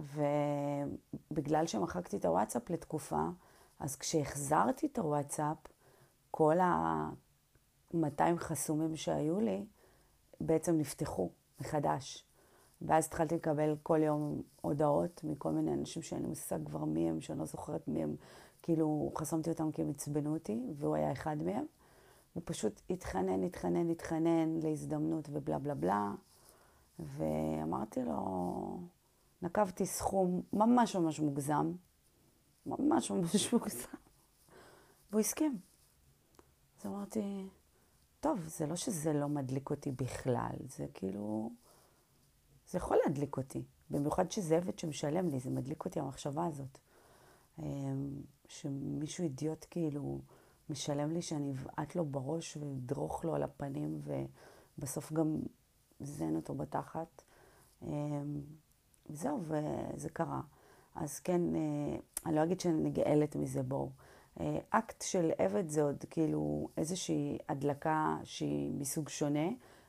ובגלל 0.00 1.66
שמחקתי 1.66 2.16
את 2.16 2.24
הוואטסאפ 2.24 2.70
לתקופה, 2.70 3.22
אז 3.80 3.96
כשהחזרתי 3.96 4.86
את 4.86 4.98
הוואטסאפ, 4.98 5.56
כל 6.30 6.60
ה-200 6.60 8.36
חסומים 8.36 8.96
שהיו 8.96 9.40
לי 9.40 9.64
בעצם 10.40 10.78
נפתחו 10.78 11.30
מחדש. 11.60 12.24
ואז 12.82 13.06
התחלתי 13.06 13.34
לקבל 13.34 13.76
כל 13.82 14.02
יום 14.02 14.42
הודעות 14.60 15.20
מכל 15.24 15.50
מיני 15.50 15.74
אנשים 15.74 16.02
שאין 16.02 16.22
לי 16.22 16.28
מושג 16.28 16.66
כבר 16.66 16.84
מי 16.84 17.10
הם, 17.10 17.20
שאני 17.20 17.38
לא 17.38 17.44
זוכרת 17.44 17.88
מי 17.88 18.02
הם, 18.02 18.16
כאילו, 18.62 19.12
חסמתי 19.18 19.50
אותם 19.50 19.72
כי 19.72 19.82
הם 19.82 19.90
עצבנו 19.90 20.34
אותי, 20.34 20.62
והוא 20.76 20.96
היה 20.96 21.12
אחד 21.12 21.36
מהם. 21.42 21.64
הוא 22.32 22.42
פשוט 22.46 22.80
התחנן, 22.90 23.42
התחנן, 23.42 23.90
התחנן 23.90 24.58
להזדמנות 24.62 25.28
ובלה 25.32 25.58
בלה 25.58 25.74
בלה. 25.74 26.14
ואמרתי 26.98 28.04
לו, 28.04 28.80
נקבתי 29.42 29.86
סכום 29.86 30.42
ממש 30.52 30.96
ממש 30.96 31.20
מוגזם, 31.20 31.72
ממש 32.66 33.10
ממש 33.10 33.52
מוגזם, 33.52 33.88
והוא 35.10 35.20
הסכים. 35.20 35.58
אז 36.78 36.86
אמרתי, 36.86 37.48
טוב, 38.20 38.40
זה 38.44 38.66
לא 38.66 38.76
שזה 38.76 39.12
לא 39.12 39.28
מדליק 39.28 39.70
אותי 39.70 39.92
בכלל, 39.92 40.56
זה 40.68 40.86
כאילו, 40.94 41.50
זה 42.70 42.78
יכול 42.78 42.98
להדליק 43.04 43.36
אותי. 43.36 43.62
במיוחד 43.90 44.30
שזה 44.30 44.56
עבד 44.56 44.78
שמשלם 44.78 45.28
לי, 45.28 45.40
זה 45.40 45.50
מדליק 45.50 45.84
אותי 45.84 46.00
המחשבה 46.00 46.46
הזאת. 46.46 46.78
אמ, 47.58 48.22
שמישהו 48.48 49.24
אידיוט 49.24 49.66
כאילו 49.70 50.20
משלם 50.70 51.10
לי 51.10 51.22
שאני 51.22 51.52
אבעט 51.52 51.94
לו 51.94 52.04
בראש 52.04 52.56
ואדרוך 52.56 53.24
לו 53.24 53.34
על 53.34 53.42
הפנים 53.42 54.00
ובסוף 54.78 55.12
גם 55.12 55.40
זן 56.00 56.36
אותו 56.36 56.54
בתחת. 56.54 57.22
אמ, 57.82 58.40
זהו, 59.08 59.42
וזה 59.42 60.08
קרה. 60.08 60.40
אז 61.00 61.20
כן, 61.20 61.40
אה, 61.54 61.96
אני 62.26 62.36
לא 62.36 62.42
אגיד 62.42 62.60
שאני 62.60 62.82
נגאלת 62.90 63.36
מזה, 63.36 63.62
בואו. 63.62 63.90
אה, 64.40 64.58
אקט 64.70 65.02
של 65.02 65.30
עבד 65.38 65.68
זה 65.68 65.82
עוד 65.82 66.04
כאילו 66.10 66.68
איזושהי 66.76 67.38
הדלקה 67.48 68.16
שהיא 68.24 68.70
מסוג 68.70 69.08
שונה 69.08 69.48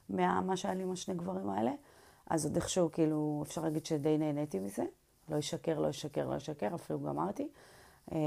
ממה 0.09 0.57
שהיה 0.57 0.73
לי 0.73 0.83
עם 0.83 0.91
השני 0.91 1.15
גברים 1.15 1.49
האלה. 1.49 1.71
אז 2.27 2.45
עוד 2.45 2.55
איכשהו, 2.55 2.91
כאילו, 2.91 3.43
אפשר 3.47 3.61
להגיד 3.61 3.85
שדי 3.85 4.17
נהניתי 4.17 4.59
מזה. 4.59 4.83
לא 5.29 5.35
ישקר, 5.35 5.79
לא 5.79 5.87
ישקר, 5.87 6.29
לא 6.29 6.35
ישקר, 6.35 6.75
אפילו 6.75 6.99
גמרתי. 6.99 7.47
אמ, 8.11 8.17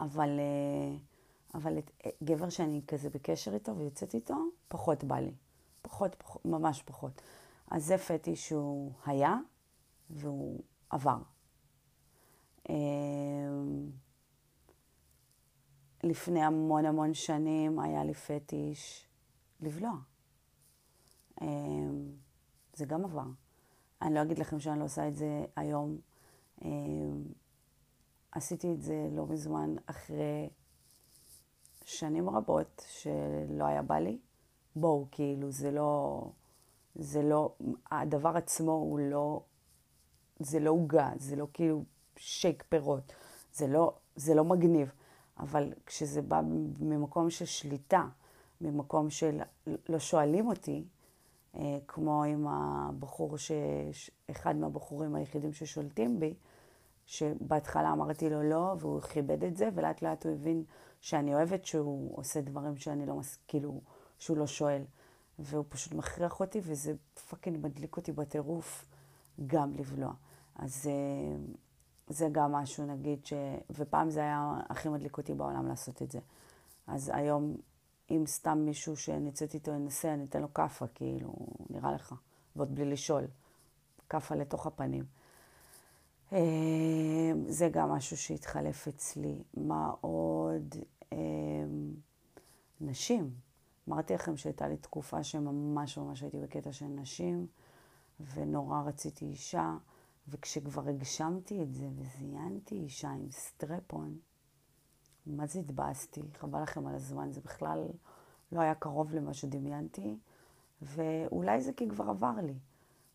אבל, 0.00 0.30
אה, 0.38 0.96
אבל 1.54 1.78
את, 1.78 1.90
אה, 2.06 2.10
גבר 2.24 2.48
שאני 2.48 2.80
כזה 2.86 3.10
בקשר 3.10 3.54
איתו 3.54 3.76
ויוצאת 3.76 4.14
איתו, 4.14 4.34
פחות 4.68 5.04
בא 5.04 5.18
לי. 5.18 5.32
פחות, 5.82 6.14
פחות, 6.14 6.44
ממש 6.44 6.82
פחות. 6.82 7.22
אז 7.70 7.84
זה 7.84 7.98
פטי 7.98 8.36
שהוא 8.36 8.92
היה 9.06 9.36
והוא 10.10 10.60
עבר. 10.90 11.18
אמ, 12.68 13.90
לפני 16.04 16.42
המון 16.42 16.86
המון 16.86 17.14
שנים 17.14 17.80
היה 17.80 18.04
לי 18.04 18.14
פטיש 18.14 19.06
לבלוע. 19.60 19.94
אמ, 21.42 22.12
זה 22.74 22.84
גם 22.86 23.04
עבר. 23.04 23.26
אני 24.02 24.14
לא 24.14 24.22
אגיד 24.22 24.38
לכם 24.38 24.60
שאני 24.60 24.78
לא 24.78 24.84
עושה 24.84 25.08
את 25.08 25.16
זה 25.16 25.44
היום. 25.56 25.98
עשיתי 28.36 28.72
את 28.72 28.82
זה 28.82 29.08
לא 29.12 29.26
מזמן 29.26 29.74
אחרי 29.86 30.48
שנים 31.84 32.30
רבות 32.30 32.84
שלא 32.88 33.64
היה 33.64 33.82
בא 33.82 33.98
לי. 33.98 34.18
בואו, 34.76 35.06
כאילו, 35.10 35.50
זה 35.50 35.70
לא, 35.70 36.22
זה 36.94 37.22
לא, 37.22 37.54
הדבר 37.90 38.36
עצמו 38.36 38.72
הוא 38.72 38.98
לא, 38.98 39.42
זה 40.38 40.60
לא 40.60 40.70
עוגה, 40.70 41.10
זה 41.18 41.36
לא 41.36 41.46
כאילו 41.52 41.84
שייק 42.16 42.64
פירות, 42.68 43.12
זה 43.54 43.66
לא, 43.66 43.94
זה 44.16 44.34
לא 44.34 44.44
מגניב. 44.44 44.90
אבל 45.38 45.72
כשזה 45.86 46.22
בא 46.22 46.40
ממקום 46.80 47.30
של 47.30 47.44
שליטה, 47.44 48.06
ממקום 48.60 49.10
של 49.10 49.40
לא 49.88 49.98
שואלים 49.98 50.46
אותי, 50.46 50.84
אה, 51.54 51.78
כמו 51.88 52.24
עם 52.24 52.46
הבחור, 52.48 53.38
ש... 53.38 53.52
אחד 54.30 54.56
מהבחורים 54.56 55.14
היחידים 55.14 55.52
ששולטים 55.52 56.20
בי, 56.20 56.34
שבהתחלה 57.06 57.92
אמרתי 57.92 58.30
לו 58.30 58.42
לא, 58.42 58.74
והוא 58.78 59.00
כיבד 59.00 59.44
את 59.44 59.56
זה, 59.56 59.68
ולאט 59.74 60.02
לאט 60.02 60.26
הוא 60.26 60.32
הבין 60.32 60.64
שאני 61.00 61.34
אוהבת 61.34 61.66
שהוא 61.66 62.18
עושה 62.18 62.40
דברים 62.40 62.76
שאני 62.76 63.06
לא 63.06 63.14
מס... 63.14 63.38
כאילו, 63.48 63.80
שהוא 64.18 64.36
לא 64.36 64.46
שואל. 64.46 64.82
והוא 65.38 65.64
פשוט 65.68 65.94
מכריח 65.94 66.40
אותי, 66.40 66.60
וזה 66.62 66.94
פאקינג 67.28 67.66
מדליק 67.66 67.96
אותי 67.96 68.12
בטירוף 68.12 68.84
גם 69.46 69.74
לבלוע. 69.74 70.12
אז 70.58 70.86
אה, 70.86 71.36
זה 72.08 72.28
גם 72.32 72.52
משהו, 72.52 72.86
נגיד, 72.86 73.26
ש... 73.26 73.32
ופעם 73.70 74.10
זה 74.10 74.20
היה 74.20 74.60
הכי 74.68 74.88
מדליק 74.88 75.18
אותי 75.18 75.34
בעולם 75.34 75.68
לעשות 75.68 76.02
את 76.02 76.10
זה. 76.10 76.18
אז 76.86 77.10
היום, 77.14 77.56
אם 78.10 78.24
סתם 78.26 78.58
מישהו 78.58 78.96
שנצאת 78.96 79.54
איתו 79.54 79.70
ינסה, 79.70 80.14
אני 80.14 80.24
אתן 80.24 80.42
לו 80.42 80.54
כאפה, 80.54 80.86
כאילו, 80.86 81.34
נראה 81.70 81.92
לך, 81.92 82.14
ועוד 82.56 82.74
בלי 82.74 82.84
לשאול. 82.84 83.26
כאפה 84.08 84.34
לתוך 84.34 84.66
הפנים. 84.66 85.04
אמ, 86.32 86.38
זה 87.48 87.68
גם 87.68 87.90
משהו 87.90 88.16
שהתחלף 88.16 88.88
אצלי. 88.88 89.42
מה 89.54 89.90
עוד? 90.00 90.74
אמ, 91.12 91.94
נשים. 92.80 93.30
אמרתי 93.88 94.14
לכם 94.14 94.36
שהייתה 94.36 94.68
לי 94.68 94.76
תקופה 94.76 95.22
שממש 95.22 95.98
ממש 95.98 96.22
הייתי 96.22 96.38
בקטע 96.38 96.72
של 96.72 96.86
נשים, 96.86 97.46
ונורא 98.34 98.82
רציתי 98.82 99.24
אישה, 99.24 99.76
וכשכבר 100.28 100.88
הגשמתי 100.88 101.62
את 101.62 101.74
זה 101.74 101.88
וזיינתי 101.96 102.74
אישה 102.74 103.10
עם 103.10 103.30
סטרפון, 103.30 104.18
מה 105.26 105.46
זה 105.46 105.60
התבאסתי? 105.60 106.22
חבל 106.34 106.62
לכם 106.62 106.86
על 106.86 106.94
הזמן, 106.94 107.32
זה 107.32 107.40
בכלל 107.40 107.88
לא 108.52 108.60
היה 108.60 108.74
קרוב 108.74 109.14
למה 109.14 109.34
שדמיינתי, 109.34 110.18
ואולי 110.82 111.60
זה 111.60 111.72
כי 111.72 111.88
כבר 111.88 112.10
עבר 112.10 112.34
לי. 112.42 112.58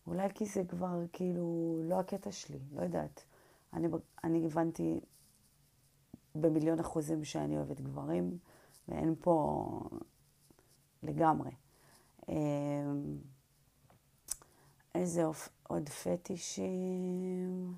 אולי 0.06 0.28
כי 0.34 0.46
זה 0.46 0.62
כבר 0.68 1.04
כאילו 1.12 1.80
לא 1.84 2.00
הקטע 2.00 2.32
שלי, 2.32 2.58
לא 2.72 2.82
יודעת. 2.82 3.24
אני, 3.72 3.88
אני 4.24 4.46
הבנתי 4.46 5.00
במיליון 6.34 6.78
אחוזים 6.78 7.24
שאני 7.24 7.56
אוהבת 7.56 7.80
גברים, 7.80 8.38
ואין 8.88 9.14
פה 9.20 9.68
לגמרי. 11.02 11.50
אמ, 12.28 13.18
איזה 14.94 15.24
עוד 15.72 15.88
פטישים 15.88 17.74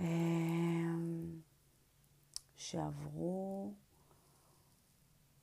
אמ, 0.00 1.40
שעברו. 2.56 3.72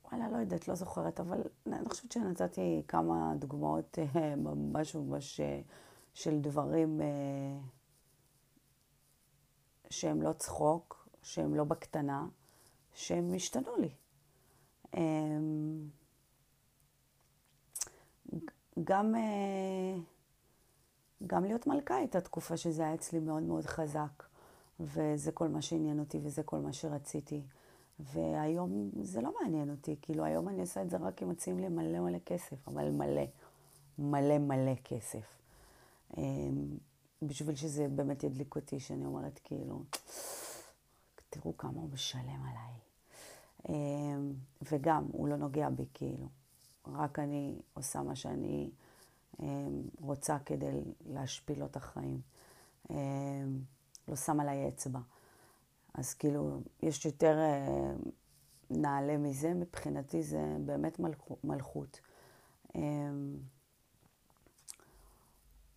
וואלה, 0.04 0.30
לא 0.30 0.38
יודעת, 0.38 0.68
לא 0.68 0.75
זוכרת, 0.75 1.20
אבל 1.20 1.42
אני 1.68 1.90
חושבת 1.90 2.12
שנתתי 2.12 2.84
כמה 2.88 3.34
דוגמאות 3.40 4.00
אה, 4.00 4.36
ממש 4.36 4.96
ממש 4.96 5.40
אה, 5.40 5.62
של 6.14 6.42
דברים 6.42 7.02
אה, 7.02 7.60
שהם 9.90 10.22
לא 10.22 10.34
צחוק, 10.34 11.10
שהם 11.22 11.56
לא 11.56 11.64
בקטנה, 11.64 12.28
שהם 12.94 13.34
השתנו 13.36 13.72
לי. 13.78 13.90
אמ, 14.98 15.90
גם, 18.84 19.16
גם 21.27 21.45
להיות 21.45 21.67
מלכה 21.67 21.95
הייתה 21.95 22.22
תקופה 22.22 22.57
שזה 22.57 22.84
היה 22.84 22.93
אצלי 22.93 23.19
מאוד 23.19 23.43
מאוד 23.43 23.65
חזק, 23.65 24.24
וזה 24.79 25.31
כל 25.31 25.48
מה 25.48 25.62
שעניין 25.62 26.00
אותי 26.00 26.19
וזה 26.24 26.43
כל 26.43 26.60
מה 26.60 26.74
שרציתי. 26.74 27.41
והיום 28.00 28.91
זה 29.01 29.22
לא 29.22 29.34
מעניין 29.41 29.69
אותי, 29.69 29.95
כאילו 30.01 30.25
היום 30.25 30.50
אני 30.50 30.62
עושה 30.62 30.81
את 30.81 30.89
זה 30.89 30.98
רק 30.98 31.24
אם 31.24 31.29
מציעים 31.29 31.60
לי 31.60 31.69
מלא 31.69 32.00
מלא 32.00 32.17
כסף, 32.25 32.67
אבל 32.67 32.91
מלא, 32.91 33.24
מלא 34.00 34.38
מלא 34.38 34.75
כסף. 34.84 35.25
אמ, 36.17 36.77
בשביל 37.22 37.55
שזה 37.55 37.88
באמת 37.88 38.24
ידליק 38.24 38.55
אותי, 38.55 38.79
שאני 38.79 39.05
אומרת 39.05 39.39
כאילו, 39.43 39.84
תראו 41.29 41.57
כמה 41.57 41.81
הוא 41.81 41.89
משלם 41.93 42.41
עליי. 42.50 42.75
אמ, 43.69 44.34
וגם, 44.72 45.05
הוא 45.12 45.27
לא 45.27 45.36
נוגע 45.36 45.69
בי 45.69 45.86
כאילו. 45.93 46.27
רק 46.88 47.19
אני 47.19 47.55
עושה 47.74 48.01
מה 48.01 48.15
שאני 48.15 48.69
רוצה 50.01 50.38
כדי 50.46 50.82
להשפיל 51.06 51.60
לו 51.60 51.65
את 51.65 51.75
החיים. 51.75 52.22
לא 54.08 54.15
שם 54.15 54.39
עליי 54.39 54.68
אצבע. 54.68 55.00
אז 55.94 56.13
כאילו, 56.13 56.62
יש 56.82 57.06
יותר 57.06 57.38
אה, 57.39 57.94
נעלה 58.70 59.18
מזה, 59.18 59.54
מבחינתי 59.54 60.24
זה 60.24 60.58
באמת 60.65 61.00
מלכות. 61.44 62.00
אה, 62.75 62.82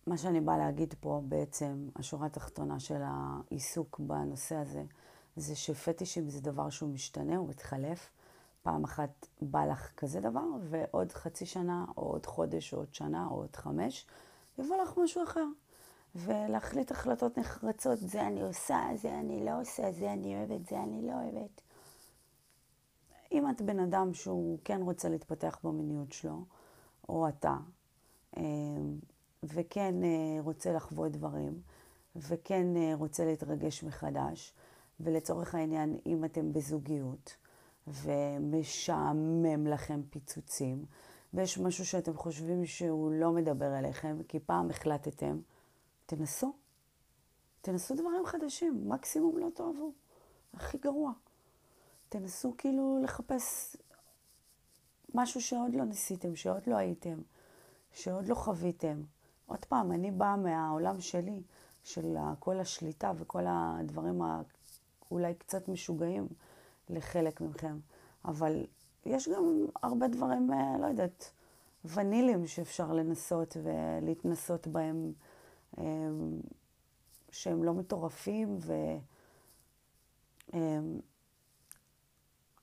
מה 0.07 0.17
שאני 0.17 0.41
באה 0.41 0.57
להגיד 0.57 0.93
פה 0.99 1.21
בעצם, 1.25 1.89
השורה 1.95 2.25
התחתונה 2.25 2.79
של 2.79 3.01
העיסוק 3.03 3.99
בנושא 3.99 4.55
הזה, 4.55 4.83
זה 5.35 5.55
שפטישים 5.55 6.29
זה 6.29 6.41
דבר 6.41 6.69
שהוא 6.69 6.89
משתנה, 6.89 7.37
הוא 7.37 7.49
מתחלף. 7.49 8.09
פעם 8.69 8.83
אחת 8.83 9.27
בא 9.41 9.65
לך 9.65 9.91
כזה 9.97 10.19
דבר, 10.19 10.45
ועוד 10.69 11.11
חצי 11.11 11.45
שנה, 11.45 11.85
או 11.97 12.03
עוד 12.03 12.25
חודש, 12.25 12.73
או 12.73 12.79
עוד 12.79 12.93
שנה, 12.93 13.27
או 13.31 13.35
עוד 13.35 13.55
חמש, 13.55 14.05
יבוא 14.57 14.75
לך 14.77 14.97
משהו 14.97 15.23
אחר. 15.23 15.45
ולהחליט 16.15 16.91
החלטות 16.91 17.37
נחרצות, 17.37 17.99
זה 17.99 18.27
אני 18.27 18.41
עושה, 18.41 18.87
זה 18.95 19.19
אני 19.19 19.45
לא 19.45 19.61
עושה, 19.61 19.91
זה 19.91 20.13
אני 20.13 20.35
אוהבת, 20.35 20.67
זה 20.67 20.83
אני 20.83 21.07
לא 21.07 21.13
אוהבת. 21.13 21.61
אם 23.31 23.49
את 23.49 23.61
בן 23.61 23.79
אדם 23.79 24.13
שהוא 24.13 24.59
כן 24.63 24.81
רוצה 24.81 25.09
להתפתח 25.09 25.59
במיניות 25.63 26.11
שלו, 26.11 26.43
או 27.09 27.27
אתה, 27.27 27.57
אה, 28.37 28.43
וכן 29.43 30.03
אה, 30.03 30.41
רוצה 30.41 30.73
לחוות 30.73 31.11
דברים, 31.11 31.61
וכן 32.15 32.77
אה, 32.77 32.91
רוצה 32.95 33.25
להתרגש 33.25 33.83
מחדש, 33.83 34.53
ולצורך 34.99 35.55
העניין, 35.55 35.97
אם 36.05 36.25
אתם 36.25 36.53
בזוגיות, 36.53 37.35
ומשעמם 37.89 39.67
לכם 39.67 40.01
פיצוצים, 40.09 40.85
ויש 41.33 41.57
משהו 41.57 41.85
שאתם 41.85 42.17
חושבים 42.17 42.65
שהוא 42.65 43.11
לא 43.11 43.31
מדבר 43.31 43.79
אליכם, 43.79 44.17
כי 44.27 44.39
פעם 44.39 44.69
החלטתם, 44.69 45.39
תנסו. 46.05 46.53
תנסו 47.61 47.95
דברים 47.95 48.25
חדשים, 48.25 48.89
מקסימום 48.89 49.37
לא 49.37 49.47
תאהבו. 49.53 49.91
הכי 50.53 50.77
גרוע. 50.77 51.11
תנסו 52.09 52.53
כאילו 52.57 52.99
לחפש 53.03 53.75
משהו 55.13 55.41
שעוד 55.41 55.75
לא 55.75 55.85
ניסיתם, 55.85 56.35
שעוד 56.35 56.61
לא 56.67 56.75
הייתם, 56.75 57.21
שעוד 57.93 58.27
לא 58.27 58.35
חוויתם. 58.35 59.01
עוד 59.45 59.65
פעם, 59.65 59.91
אני 59.91 60.11
באה 60.11 60.35
מהעולם 60.35 61.01
שלי, 61.01 61.41
של 61.83 62.17
כל 62.39 62.59
השליטה 62.59 63.11
וכל 63.15 63.43
הדברים 63.47 64.21
האולי 64.21 65.33
קצת 65.33 65.67
משוגעים 65.67 66.27
לחלק 66.89 67.41
מכם. 67.41 67.79
אבל 68.25 68.65
יש 69.05 69.29
גם 69.29 69.65
הרבה 69.83 70.07
דברים, 70.07 70.53
אה, 70.53 70.77
לא 70.81 70.85
יודעת, 70.85 71.31
ונילים 71.85 72.47
שאפשר 72.47 72.93
לנסות 72.93 73.57
ולהתנסות 73.63 74.67
בהם. 74.67 75.13
אמ, 75.77 76.39
שהם 77.31 77.63
לא 77.63 77.73
מטורפים, 77.73 78.57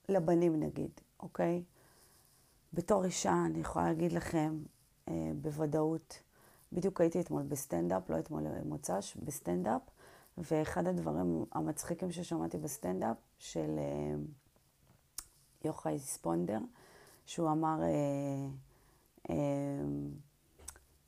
ולבנים 0.09 0.53
אמ, 0.53 0.59
נגיד, 0.63 0.91
אוקיי? 1.19 1.63
בתור 2.73 3.05
אישה 3.05 3.45
אני 3.45 3.59
יכולה 3.59 3.85
להגיד 3.85 4.11
לכם 4.11 4.59
אה, 5.07 5.31
בוודאות, 5.41 6.19
בדיוק 6.73 7.01
הייתי 7.01 7.19
אתמול 7.19 7.43
בסטנדאפ, 7.43 8.09
לא 8.09 8.19
אתמול 8.19 8.43
מוצ"ש, 8.65 9.15
בסטנדאפ, 9.15 9.81
ואחד 10.37 10.87
הדברים 10.87 11.45
המצחיקים 11.51 12.11
ששמעתי 12.11 12.57
בסטנדאפ 12.57 13.17
של 13.39 13.75
אה, 13.77 14.15
יוחאי 15.65 15.99
ספונדר, 15.99 16.59
שהוא 17.25 17.51
אמר, 17.51 17.81
אה, 17.81 18.47
אה, 19.29 19.35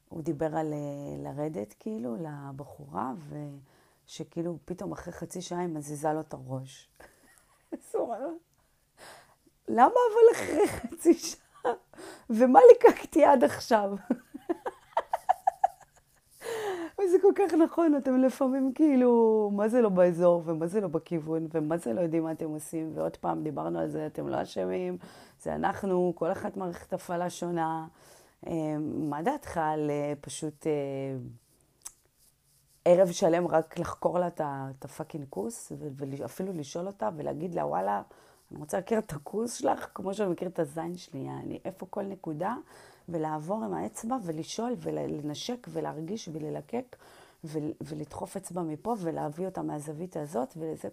הוא 0.09 0.21
דיבר 0.21 0.55
על 0.57 0.73
לרדת 1.23 1.75
כאילו 1.79 2.15
לבחורה, 2.15 3.13
ושכאילו 4.05 4.57
פתאום 4.65 4.91
אחרי 4.91 5.13
חצי 5.13 5.41
שעה 5.41 5.59
היא 5.59 5.67
מזיזה 5.67 6.13
לו 6.13 6.19
את 6.19 6.33
הראש. 6.33 6.89
למה 9.67 9.85
אבל 10.11 10.35
אחרי 10.35 10.67
חצי 10.67 11.13
שעה? 11.13 11.71
ומה 12.29 12.59
ליקקתי 12.71 13.25
עד 13.25 13.43
עכשיו? 13.43 13.91
וזה 16.99 17.17
כל 17.21 17.31
כך 17.35 17.53
נכון, 17.53 17.95
אתם 17.95 18.17
לפעמים 18.17 18.71
כאילו, 18.75 19.51
מה 19.53 19.67
זה 19.67 19.81
לא 19.81 19.89
באזור, 19.89 20.43
ומה 20.45 20.67
זה 20.67 20.81
לא 20.81 20.87
בכיוון, 20.87 21.47
ומה 21.53 21.77
זה 21.77 21.93
לא 21.93 22.01
יודעים 22.01 22.23
מה 22.23 22.31
אתם 22.31 22.49
עושים, 22.49 22.91
ועוד 22.95 23.17
פעם, 23.17 23.43
דיברנו 23.43 23.79
על 23.79 23.89
זה, 23.89 24.05
אתם 24.05 24.27
לא 24.27 24.41
אשמים, 24.41 24.97
זה 25.41 25.55
אנחנו, 25.55 26.13
כל 26.15 26.31
אחת 26.31 26.57
מערכת 26.57 26.93
הפעלה 26.93 27.29
שונה. 27.29 27.87
אה, 28.47 28.77
מה 28.79 29.21
דעתך 29.21 29.57
על 29.57 29.89
אה, 29.89 30.13
פשוט 30.21 30.67
אה, 30.67 30.71
ערב 32.85 33.11
שלם 33.11 33.47
רק 33.47 33.79
לחקור 33.79 34.19
לה 34.19 34.27
את 34.27 34.85
הפאקינג 34.85 35.25
כוס, 35.29 35.71
ואפילו 35.95 36.53
לשאול 36.53 36.87
אותה 36.87 37.09
ולהגיד 37.17 37.55
לה, 37.55 37.65
וואלה, 37.65 38.01
אני 38.51 38.59
רוצה 38.59 38.77
להכיר 38.77 38.99
את 38.99 39.13
הכוס 39.13 39.53
שלך 39.53 39.89
כמו 39.93 40.13
שאני 40.13 40.29
מכיר 40.29 40.47
את 40.47 40.59
הזין 40.59 40.97
שלי, 40.97 41.19
יעני, 41.19 41.59
איפה 41.65 41.85
כל 41.89 42.03
נקודה, 42.03 42.55
ולעבור 43.11 43.63
עם 43.63 43.73
האצבע 43.73 44.17
ולשאול 44.23 44.75
ולנשק 44.79 45.67
ולהרגיש 45.71 46.29
וללקק 46.33 46.95
ולדחוף 47.81 48.37
אצבע 48.37 48.61
מפה 48.61 48.95
ולהביא 48.99 49.45
אותה 49.45 49.61
מהזווית 49.61 50.17
הזאת 50.17 50.53
ולזה, 50.57 50.89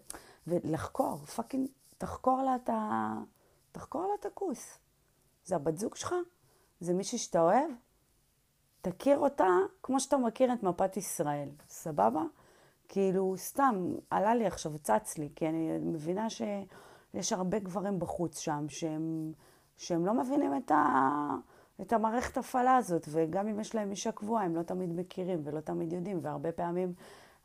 ולחקור, 0.46 1.16
פאקינג, 1.16 1.68
תחקור 1.98 2.42
לה 2.42 2.56
את 2.56 2.68
ה... 2.68 3.12
תחקור 3.72 4.02
לה 4.02 4.14
את 4.20 4.26
הכוס. 4.26 4.78
זה 5.44 5.56
הבת 5.56 5.78
זוג 5.78 5.94
שלך? 5.94 6.14
זה 6.80 6.94
מישהי 6.94 7.18
שאתה 7.18 7.40
אוהב, 7.40 7.70
תכיר 8.82 9.18
אותה 9.18 9.46
כמו 9.82 10.00
שאתה 10.00 10.16
מכיר 10.16 10.52
את 10.52 10.62
מפת 10.62 10.96
ישראל, 10.96 11.48
סבבה? 11.68 12.22
כאילו, 12.88 13.34
סתם, 13.36 13.94
עלה 14.10 14.34
לי 14.34 14.46
עכשיו, 14.46 14.78
צץ 14.78 15.18
לי, 15.18 15.28
כי 15.36 15.48
אני 15.48 15.78
מבינה 15.78 16.30
שיש 16.30 17.32
הרבה 17.32 17.58
גברים 17.58 17.98
בחוץ 17.98 18.38
שם 18.38 18.66
שהם, 18.68 19.32
שהם 19.76 20.06
לא 20.06 20.14
מבינים 20.14 20.56
את, 20.56 20.70
ה, 20.70 20.76
את 21.80 21.92
המערכת 21.92 22.36
הפעלה 22.36 22.76
הזאת, 22.76 23.08
וגם 23.10 23.48
אם 23.48 23.60
יש 23.60 23.74
להם 23.74 23.90
אישה 23.90 24.12
קבועה, 24.12 24.44
הם 24.44 24.56
לא 24.56 24.62
תמיד 24.62 24.96
מכירים 24.96 25.40
ולא 25.44 25.60
תמיד 25.60 25.92
יודעים, 25.92 26.18
והרבה 26.22 26.52
פעמים, 26.52 26.92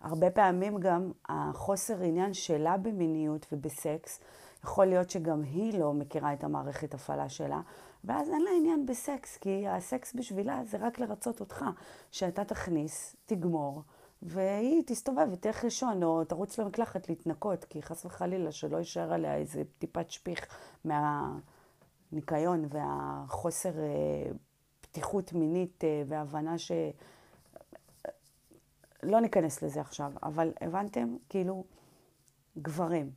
הרבה 0.02 0.30
פעמים 0.30 0.80
גם 0.80 1.12
החוסר 1.30 2.02
עניין 2.02 2.34
שלה 2.34 2.78
במיניות 2.78 3.46
ובסקס, 3.52 4.20
יכול 4.64 4.86
להיות 4.86 5.10
שגם 5.10 5.42
היא 5.42 5.80
לא 5.80 5.94
מכירה 5.94 6.34
את 6.34 6.44
המערכת 6.44 6.94
הפעלה 6.94 7.30
שלה, 7.30 7.62
ואז 8.04 8.30
אין 8.30 8.42
לה 8.42 8.50
עניין 8.58 8.86
בסקס, 8.86 9.38
כי 9.38 9.68
הסקס 9.68 10.14
בשבילה 10.16 10.62
זה 10.64 10.78
רק 10.78 11.00
לרצות 11.00 11.40
אותך, 11.40 11.66
שאתה 12.12 12.46
תכניס, 12.46 13.16
תגמור, 13.26 13.82
והיא 14.22 14.84
תסתובב 14.86 15.28
ותלך 15.32 15.64
לישון, 15.64 16.04
או 16.04 16.24
תרוץ 16.24 16.60
למקלחת 16.60 17.10
להתנקות, 17.10 17.66
כי 17.66 17.82
חס 17.82 18.06
וחלילה 18.06 18.52
שלא 18.52 18.78
יישאר 18.78 19.14
עליה 19.14 19.36
איזה 19.36 19.64
טיפת 19.80 20.12
שפיך 20.12 20.48
מהניקיון 22.12 22.66
והחוסר 22.70 23.80
אה, 23.80 24.32
פתיחות 24.82 25.34
מינית 25.34 25.84
אה, 25.84 26.04
והבנה 26.08 26.58
ש... 26.58 26.72
לא 29.04 29.20
ניכנס 29.20 29.62
לזה 29.62 29.82
עכשיו, 29.82 30.12
אבל 30.24 30.52
הבנתם? 30.62 31.16
כאילו, 31.30 31.64
גברים. 32.58 33.12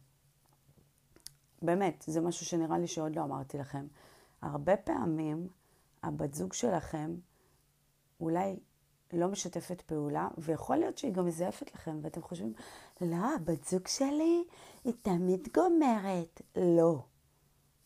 באמת, 1.62 2.04
זה 2.06 2.20
משהו 2.20 2.46
שנראה 2.46 2.78
לי 2.78 2.86
שעוד 2.86 3.16
לא 3.16 3.24
אמרתי 3.24 3.58
לכם. 3.58 3.86
הרבה 4.42 4.76
פעמים 4.76 5.48
הבת 6.02 6.34
זוג 6.34 6.52
שלכם 6.52 7.14
אולי 8.20 8.56
לא 9.12 9.28
משתפת 9.28 9.80
פעולה, 9.80 10.28
ויכול 10.38 10.76
להיות 10.76 10.98
שהיא 10.98 11.12
גם 11.12 11.26
מזייפת 11.26 11.74
לכם, 11.74 11.98
ואתם 12.02 12.22
חושבים, 12.22 12.52
לא, 13.00 13.34
הבת 13.34 13.64
זוג 13.64 13.86
שלי 13.86 14.44
היא 14.84 14.94
תמיד 15.02 15.48
גומרת. 15.54 16.42
לא. 16.56 17.04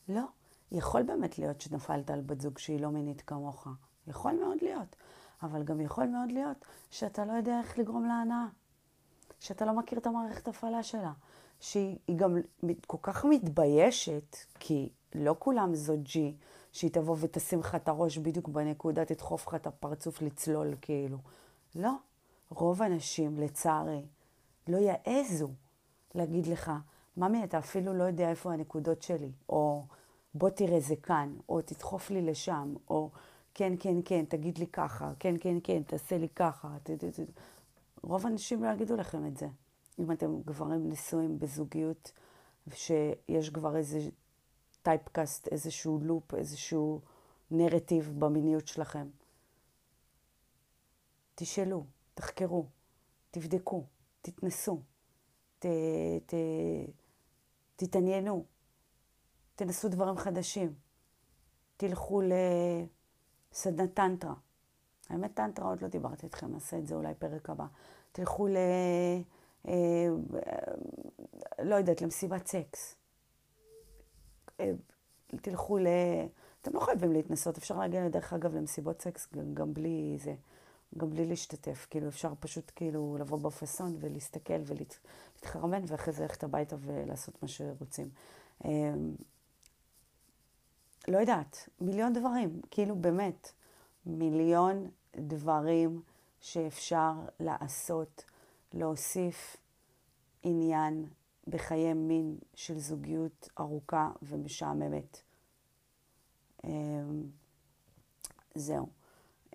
לא. 0.09 0.25
יכול 0.73 1.03
באמת 1.03 1.39
להיות 1.39 1.61
שנפלת 1.61 2.11
על 2.11 2.21
בת 2.21 2.41
זוג 2.41 2.59
שהיא 2.59 2.81
לא 2.81 2.91
מינית 2.91 3.21
כמוך. 3.21 3.69
יכול 4.07 4.33
מאוד 4.33 4.59
להיות. 4.63 4.97
אבל 5.43 5.63
גם 5.63 5.81
יכול 5.81 6.07
מאוד 6.07 6.33
להיות 6.33 6.65
שאתה 6.91 7.25
לא 7.25 7.33
יודע 7.33 7.59
איך 7.59 7.79
לגרום 7.79 8.05
להנאה. 8.05 8.47
שאתה 9.41 9.65
לא 9.65 9.73
מכיר 9.73 9.99
את 9.99 10.07
המערכת 10.07 10.49
הפעלה 10.49 10.83
שלה. 10.83 11.13
שהיא 11.61 11.99
גם 12.17 12.37
כל 12.87 12.97
כך 13.03 13.25
מתביישת, 13.25 14.37
כי 14.55 14.89
לא 15.15 15.37
כולם 15.39 15.75
זו 15.75 15.95
ג'י, 16.03 16.37
שהיא 16.73 16.91
תבוא 16.91 17.17
ותשים 17.21 17.61
לך 17.61 17.75
את 17.75 17.89
הראש 17.89 18.19
בדיוק 18.19 18.49
בנקודה, 18.49 19.05
תדחוף 19.05 19.47
לך 19.47 19.55
את 19.55 19.67
הפרצוף 19.67 20.23
לצלול, 20.23 20.75
כאילו. 20.81 21.19
לא. 21.75 21.93
רוב 22.51 22.83
הנשים, 22.83 23.39
לצערי, 23.39 24.07
לא 24.69 24.79
יעזו 24.79 25.49
להגיד 26.15 26.47
לך, 26.47 26.73
ממי, 27.17 27.45
אתה 27.45 27.59
אפילו 27.59 27.95
לא 27.95 28.05
יודע 28.05 28.31
איפה 28.31 28.53
הנקודות 28.53 29.03
שלי, 29.03 29.33
או 29.49 29.85
בוא 30.35 30.51
תראה, 30.51 30.81
זה 30.81 30.97
כאן, 30.97 31.37
או 31.49 31.63
תדחוף 31.63 32.11
לי 32.11 32.23
לשם, 32.23 32.75
או 32.91 33.11
כן, 33.55 33.73
כן, 33.81 33.97
כן, 34.05 34.25
תגיד 34.25 34.59
לי 34.59 34.67
ככה, 34.67 35.13
כן, 35.19 35.35
כן, 35.41 35.57
כן, 35.65 35.83
תעשה 35.83 36.19
לי 36.19 36.29
ככה. 36.29 36.77
ת, 36.83 36.91
ת, 36.91 37.05
ת. 37.05 37.21
רוב 38.03 38.27
האנשים 38.27 38.65
לא 38.65 38.69
יגידו 38.73 38.97
לכם 38.97 39.27
את 39.27 39.37
זה. 39.37 39.47
אם 39.99 40.13
אתם 40.13 40.41
גברים 40.43 40.89
נשואים 40.91 41.39
בזוגיות, 41.39 42.13
שיש 42.75 43.51
כבר 43.51 43.77
איזה 43.77 44.01
טייפקאסט, 44.83 45.49
איזשהו 45.49 45.99
לופ, 46.03 46.35
איזשהו 46.35 47.01
נרטיב 47.51 48.15
במיניות 48.19 48.69
שלכם. 48.69 49.09
תשאלו, 51.35 51.85
תחקרו, 52.15 52.67
תבדקו, 53.31 53.85
תתנסו, 54.23 54.81
ת, 55.59 55.67
ת, 56.27 56.35
תתעניינו, 57.77 58.45
תנסו 59.59 59.89
דברים 59.89 60.17
חדשים, 60.17 60.75
תלכו 61.77 62.23
לסדנת 63.53 63.95
טנטרה. 63.95 64.35
האמת, 65.09 65.35
טנטרה 65.35 65.69
עוד 65.69 65.83
לא 65.83 65.89
דיברתי 65.89 66.27
איתכם, 66.27 66.53
נעשה 66.53 66.79
את 66.79 66.87
זה 66.87 66.95
אולי 66.95 67.15
פרק 67.15 67.51
הבא. 67.51 67.67
תלכו 68.13 68.47
ל... 68.47 68.57
אה, 69.69 70.07
לא 71.63 71.75
יודעת, 71.75 72.03
למסיבת 72.03 72.47
סקס. 72.47 72.97
אה, 74.61 74.73
תלכו 75.43 75.79
ל... 75.79 75.87
אתם 76.61 76.75
לא 76.75 76.81
חייבים 76.81 77.13
להתנסות, 77.13 77.59
אפשר 77.59 77.79
להגיע, 77.79 78.09
דרך 78.09 78.33
אגב, 78.33 78.55
למסיבות 78.55 79.03
סקס 79.03 79.29
גם 79.55 79.75
בלי 79.75 80.17
זה, 80.21 80.35
גם 80.97 81.11
בלי 81.11 81.27
להשתתף. 81.27 81.87
כאילו, 81.91 82.09
אפשר 82.09 82.33
פשוט 82.41 82.73
כאילו 82.77 83.17
לבוא 83.21 83.39
בפאסון 83.39 83.97
ולהסתכל 84.01 84.61
ולהתחרמן, 84.67 85.83
ואחרי 85.87 86.13
זה 86.13 86.23
ללכת 86.23 86.45
הביתה 86.45 86.77
ולעשות 86.81 87.43
מה 87.43 87.49
שרוצים. 87.49 88.09
לא 91.09 91.19
יודעת, 91.19 91.69
מיליון 91.81 92.13
דברים, 92.13 92.61
כאילו 92.71 92.97
באמת, 92.97 93.53
מיליון 94.07 94.91
דברים 95.17 96.03
שאפשר 96.41 97.13
לעשות, 97.41 98.25
להוסיף 98.73 99.57
עניין 100.43 101.07
בחיי 101.47 101.95
מין 101.95 102.39
של 102.55 102.79
זוגיות 102.79 103.49
ארוכה 103.59 104.11
ומשעממת. 104.23 105.21
אמ, 106.65 107.23
זהו. 108.55 108.89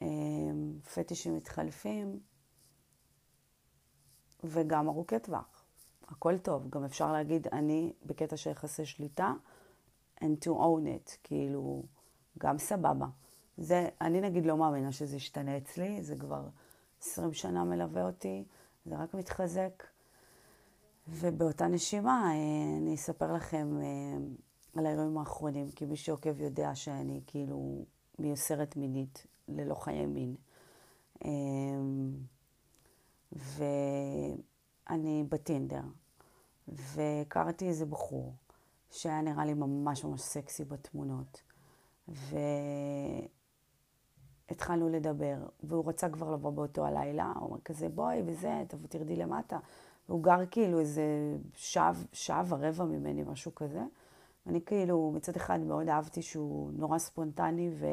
אמ, 0.01 0.79
פטישים 0.93 1.35
מתחלפים, 1.35 2.19
וגם 4.43 4.87
ארוכי 4.87 5.19
טווח. 5.19 5.63
הכל 6.07 6.37
טוב. 6.37 6.69
גם 6.69 6.83
אפשר 6.83 7.11
להגיד, 7.11 7.47
אני 7.47 7.93
בקטע 8.05 8.37
של 8.37 8.49
יחסי 8.49 8.85
שליטה, 8.85 9.33
and 10.19 10.45
to 10.45 10.49
own 10.49 10.85
it, 10.85 11.17
כאילו, 11.23 11.83
גם 12.39 12.57
סבבה. 12.57 13.07
זה, 13.57 13.89
אני 14.01 14.21
נגיד 14.21 14.45
לא 14.45 14.57
מאמינה 14.57 14.91
שזה 14.91 15.15
ישתנה 15.15 15.57
אצלי, 15.57 16.01
זה 16.01 16.15
כבר 16.15 16.47
20 17.01 17.33
שנה 17.33 17.63
מלווה 17.63 18.05
אותי, 18.05 18.43
זה 18.85 18.95
רק 18.95 19.13
מתחזק. 19.13 19.83
ובאותה 21.07 21.67
נשימה 21.67 22.31
אה, 22.31 22.77
אני 22.77 22.95
אספר 22.95 23.33
לכם 23.33 23.77
אה, 23.81 24.17
על 24.75 24.85
האירועים 24.85 25.17
האחרונים, 25.17 25.71
כי 25.71 25.85
מי 25.85 25.95
שעוקב 25.95 26.41
יודע 26.41 26.75
שאני 26.75 27.21
כאילו 27.27 27.85
מיוסרת 28.19 28.75
מינית 28.75 29.27
ללא 29.47 29.75
חיי 29.75 30.05
מין. 30.05 30.35
אה, 31.25 31.29
ואני 34.87 35.23
בטינדר, 35.29 35.81
והכרתי 36.67 37.67
איזה 37.67 37.85
בחור 37.85 38.33
שהיה 38.93 39.21
נראה 39.21 39.45
לי 39.45 39.53
ממש 39.53 40.03
ממש 40.03 40.21
סקסי 40.21 40.63
בתמונות. 40.65 41.41
והתחלנו 44.47 44.89
לדבר, 44.89 45.35
והוא 45.63 45.89
רצה 45.89 46.09
כבר 46.09 46.31
לבוא 46.31 46.51
באותו 46.51 46.85
הלילה, 46.85 47.31
הוא 47.35 47.49
אומר 47.49 47.59
כזה, 47.65 47.89
בואי 47.89 48.21
וזה, 48.25 48.63
תבוא 48.67 48.87
תרדי 48.87 49.15
למטה. 49.15 49.59
והוא 50.09 50.23
גר 50.23 50.45
כאילו 50.51 50.79
איזה 50.79 51.03
שעה, 51.55 51.91
שעה 52.11 52.43
ורבע 52.47 52.85
ממני, 52.85 53.23
משהו 53.23 53.55
כזה. 53.55 53.83
אני 54.47 54.61
כאילו, 54.65 55.11
מצד 55.15 55.35
אחד 55.35 55.59
מאוד 55.59 55.89
אהבתי 55.89 56.21
שהוא 56.21 56.71
נורא 56.73 56.97
ספונטני 56.97 57.71
ו... 57.79 57.85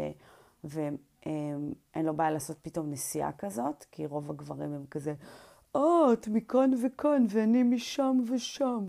ואין 0.65 2.07
לו 2.07 2.17
בעיה 2.17 2.31
לעשות 2.31 2.59
פתאום 2.63 2.91
נסיעה 2.91 3.33
כזאת, 3.33 3.85
כי 3.91 4.07
רוב 4.07 4.31
הגברים 4.31 4.73
הם 4.73 4.85
כזה, 4.91 5.15
אה, 5.77 6.13
את 6.13 6.29
מכאן 6.29 6.71
וכאן, 6.83 7.27
ואני 7.29 7.63
משם 7.63 8.19
ושם, 8.33 8.87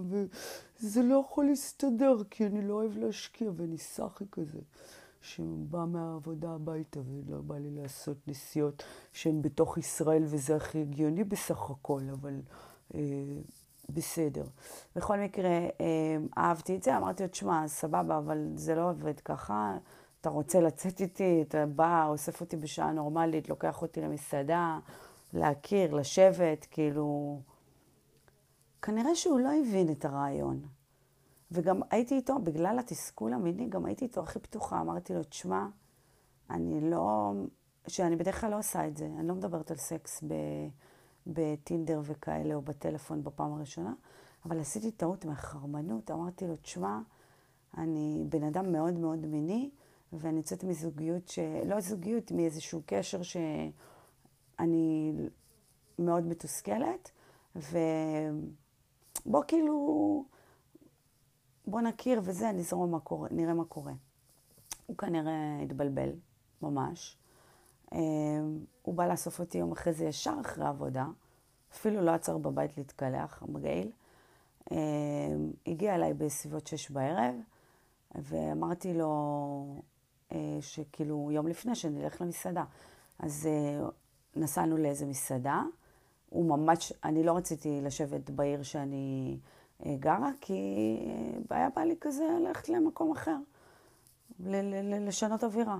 וזה 0.83 1.03
לא 1.03 1.23
יכול 1.25 1.45
להסתדר, 1.45 2.15
כי 2.29 2.45
אני 2.45 2.67
לא 2.67 2.73
אוהב 2.73 2.97
להשקיע, 2.97 3.51
ואני 3.55 3.77
סאחי 3.77 4.25
כזה, 4.31 4.59
שבא 5.21 5.85
מהעבודה 5.85 6.51
הביתה, 6.51 6.99
ולא 6.99 7.41
בא 7.41 7.57
לי 7.57 7.71
לעשות 7.71 8.17
נסיעות 8.27 8.83
שהן 9.13 9.41
בתוך 9.41 9.77
ישראל, 9.77 10.23
וזה 10.25 10.55
הכי 10.55 10.81
הגיוני 10.81 11.23
בסך 11.23 11.69
הכל, 11.69 12.01
אבל 12.11 12.41
אה, 12.95 12.99
בסדר. 13.89 14.45
בכל 14.95 15.19
מקרה, 15.19 15.49
אה, 15.49 16.17
אהבתי 16.37 16.75
את 16.75 16.83
זה, 16.83 16.97
אמרתי 16.97 17.23
לו, 17.23 17.29
תשמע, 17.29 17.67
סבבה, 17.67 18.17
אבל 18.17 18.47
זה 18.55 18.75
לא 18.75 18.89
עובד 18.89 19.19
ככה. 19.19 19.77
אתה 20.21 20.29
רוצה 20.29 20.61
לצאת 20.61 21.01
איתי, 21.01 21.41
אתה 21.41 21.65
בא, 21.65 22.05
אוסף 22.07 22.41
אותי 22.41 22.57
בשעה 22.57 22.91
נורמלית, 22.91 23.49
לוקח 23.49 23.81
אותי 23.81 24.01
למסעדה, 24.01 24.79
להכיר, 25.33 25.93
לשבת, 25.93 26.67
כאילו... 26.71 27.39
כנראה 28.81 29.15
שהוא 29.15 29.39
לא 29.39 29.49
הבין 29.61 29.91
את 29.91 30.05
הרעיון. 30.05 30.61
וגם 31.51 31.81
הייתי 31.89 32.15
איתו, 32.15 32.39
בגלל 32.39 32.79
התסכול 32.79 33.33
המיני, 33.33 33.69
גם 33.69 33.85
הייתי 33.85 34.05
איתו 34.05 34.21
הכי 34.21 34.39
פתוחה. 34.39 34.81
אמרתי 34.81 35.13
לו, 35.13 35.23
תשמע, 35.23 35.67
אני 36.49 36.89
לא... 36.89 37.31
שאני 37.87 38.15
בדרך 38.15 38.41
כלל 38.41 38.51
לא 38.51 38.59
עושה 38.59 38.87
את 38.87 38.97
זה. 38.97 39.05
אני 39.05 39.27
לא 39.27 39.35
מדברת 39.35 39.71
על 39.71 39.77
סקס. 39.77 40.23
בטינדר 41.27 42.01
וכאלה, 42.03 42.55
או 42.55 42.61
בטלפון 42.61 43.23
בפעם 43.23 43.53
הראשונה, 43.53 43.93
אבל 44.45 44.59
עשיתי 44.59 44.91
טעות 44.91 45.25
מהחרמנות. 45.25 46.11
אמרתי 46.11 46.47
לו, 46.47 46.55
תשמע, 46.55 46.99
אני 47.77 48.23
בן 48.29 48.43
אדם 48.43 48.71
מאוד 48.71 48.93
מאוד 48.93 49.25
מיני, 49.25 49.69
ואני 50.13 50.37
יוצאת 50.37 50.63
מזוגיות, 50.63 51.27
ש... 51.27 51.39
לא 51.65 51.79
זוגיות, 51.79 52.31
מאיזשהו 52.31 52.81
קשר 52.85 53.21
שאני 53.21 55.11
מאוד 55.99 56.27
מתוסכלת, 56.27 57.11
ובוא 59.25 59.43
כאילו, 59.47 60.25
בוא 61.67 61.81
נכיר 61.81 62.21
וזה, 62.23 62.51
נזרום 62.51 62.91
מה 62.91 62.99
קורה, 62.99 63.29
נראה 63.31 63.53
מה 63.53 63.65
קורה. 63.65 63.93
הוא 64.85 64.97
כנראה 64.97 65.59
התבלבל, 65.63 66.09
ממש. 66.61 67.17
אמ, 67.91 67.99
הוא 68.81 68.95
בא 68.95 69.07
לאסוף 69.07 69.39
אותי 69.39 69.57
יום 69.57 69.71
אחרי 69.71 69.93
זה 69.93 70.05
ישר 70.05 70.35
אחרי 70.41 70.65
העבודה, 70.65 71.05
אפילו 71.73 72.01
לא 72.01 72.11
עצר 72.11 72.37
בבית 72.37 72.77
להתקלח, 72.77 73.43
מגעיל. 73.47 73.91
אמ, 74.71 74.77
הגיע 75.67 75.95
אליי 75.95 76.13
בסביבות 76.13 76.67
שש 76.67 76.91
בערב, 76.91 77.35
ואמרתי 78.15 78.93
לו 78.93 79.81
אה, 80.31 80.57
שכאילו 80.61 81.29
יום 81.31 81.47
לפני 81.47 81.75
שנלך 81.75 82.21
למסעדה. 82.21 82.63
אז 83.19 83.47
אה, 83.47 83.89
נסענו 84.35 84.77
לאיזה 84.77 85.05
מסעדה. 85.05 85.63
הוא 86.31 86.45
ממש, 86.45 86.93
אני 87.03 87.23
לא 87.23 87.37
רציתי 87.37 87.81
לשבת 87.81 88.29
בעיר 88.29 88.63
שאני 88.63 89.37
אה, 89.85 89.95
גרה, 89.99 90.29
כי 90.41 90.55
היה 91.49 91.69
בא 91.75 91.81
לי 91.81 91.95
כזה 92.01 92.23
ללכת 92.39 92.69
למקום 92.69 93.11
אחר, 93.11 93.35
לשנות 94.39 95.43
אווירה. 95.43 95.77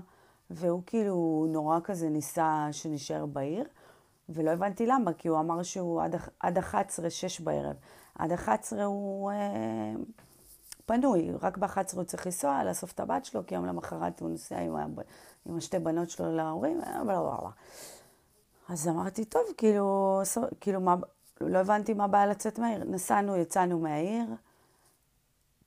והוא 0.50 0.82
כאילו 0.86 1.46
נורא 1.48 1.78
כזה 1.84 2.08
ניסה 2.08 2.68
שנשאר 2.72 3.26
בעיר, 3.26 3.64
ולא 4.28 4.50
הבנתי 4.50 4.86
למה, 4.86 5.12
כי 5.12 5.28
הוא 5.28 5.40
אמר 5.40 5.62
שהוא 5.62 6.02
עד, 6.02 6.14
עד 6.40 6.58
11, 6.58 7.10
6 7.10 7.40
בערב. 7.40 7.76
עד 8.14 8.32
11 8.32 8.84
הוא 8.84 9.30
אה, 9.30 9.92
פנוי, 10.86 11.30
רק 11.42 11.58
ב-11 11.58 11.96
הוא 11.96 12.04
צריך 12.04 12.26
לנסוע, 12.26 12.64
לאסוף 12.64 12.92
את 12.92 13.00
הבת 13.00 13.24
שלו, 13.24 13.46
כי 13.46 13.54
יום 13.54 13.66
למחרת 13.66 14.20
הוא 14.20 14.30
נוסע 14.30 14.58
עם, 14.58 14.76
עם 15.46 15.56
השתי 15.56 15.78
בנות 15.78 16.10
שלו 16.10 16.36
להורים, 16.36 16.80
בלה 16.80 17.04
בלה 17.04 17.20
בלה. 17.20 17.50
אז 18.72 18.88
אמרתי, 18.88 19.24
טוב, 19.24 19.42
כאילו, 19.56 20.20
כאילו 20.60 20.80
מה, 20.80 20.96
לא 21.40 21.58
הבנתי 21.58 21.94
מה 21.94 22.04
הבעיה 22.04 22.26
לצאת 22.26 22.58
מהעיר. 22.58 22.84
נסענו, 22.84 23.36
יצאנו 23.36 23.78
מהעיר. 23.78 24.26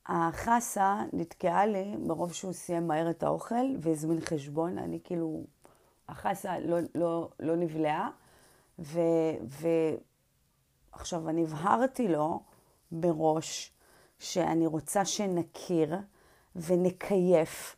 החסה 0.06 1.02
נתקעה 1.12 1.66
לי 1.66 1.96
מרוב 1.96 2.32
שהוא 2.32 2.52
סיים 2.52 2.86
מהר 2.86 3.10
את 3.10 3.22
האוכל 3.22 3.76
והזמין 3.80 4.20
חשבון. 4.20 4.78
אני 4.78 5.00
כאילו, 5.04 5.44
החסה 6.08 6.58
לא, 6.58 6.76
לא, 6.94 7.28
לא 7.40 7.56
נבלעה. 7.56 8.10
ועכשיו, 10.92 11.28
אני 11.28 11.42
הבהרתי 11.42 12.08
לו 12.08 12.40
מראש 12.92 13.72
שאני 14.18 14.66
רוצה 14.66 15.04
שנכיר 15.04 15.96
ונקייף 16.56 17.76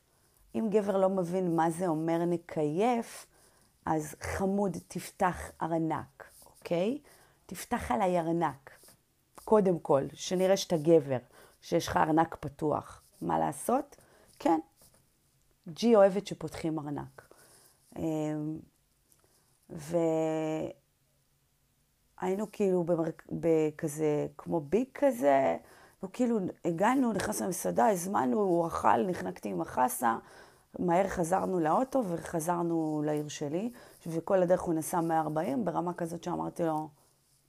אם 0.54 0.66
גבר 0.70 0.96
לא 0.96 1.08
מבין 1.08 1.56
מה 1.56 1.70
זה 1.70 1.86
אומר 1.86 2.24
נקייף, 2.24 3.26
אז 3.90 4.14
חמוד, 4.20 4.76
תפתח 4.88 5.50
ארנק, 5.62 6.24
אוקיי? 6.46 6.98
תפתח 7.46 7.90
עליי 7.90 8.18
ארנק, 8.18 8.70
קודם 9.44 9.78
כל, 9.78 10.02
שנראה 10.12 10.56
שאתה 10.56 10.76
גבר, 10.76 11.18
שיש 11.60 11.88
לך 11.88 11.96
ארנק 11.96 12.36
פתוח. 12.40 13.02
מה 13.22 13.38
לעשות? 13.38 13.96
כן, 14.38 14.60
ג'י 15.68 15.96
אוהבת 15.96 16.26
שפותחים 16.26 16.78
ארנק. 16.78 17.34
אמ, 17.96 18.58
והיינו 19.70 20.72
כאילו 22.52 22.84
במרק... 22.84 23.26
בכזה, 23.32 24.26
כמו 24.38 24.60
ביג 24.60 24.86
כזה, 24.94 25.56
וכאילו 26.02 26.38
הגענו, 26.64 27.12
נכנסנו 27.12 27.46
למסעדה, 27.46 27.88
הזמנו, 27.88 28.40
הוא 28.40 28.66
אכל, 28.66 29.06
נחנקתי 29.06 29.48
עם 29.48 29.60
החסה, 29.60 30.16
מהר 30.78 31.08
חזרנו 31.08 31.60
לאוטו 31.60 32.04
וחזרנו 32.08 33.02
לעיר 33.06 33.28
שלי, 33.28 33.72
וכל 34.06 34.42
הדרך 34.42 34.60
הוא 34.60 34.74
נסע 34.74 35.00
140, 35.00 35.64
ברמה 35.64 35.94
כזאת 35.94 36.24
שאמרתי 36.24 36.62
לו, 36.62 36.88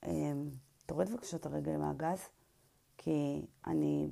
אמ, 0.06 0.50
תוריד 0.86 1.10
בבקשה 1.10 1.36
את 1.36 1.46
הרגל 1.46 1.76
מהגז, 1.76 2.28
כי 2.98 3.46
אני 3.66 4.08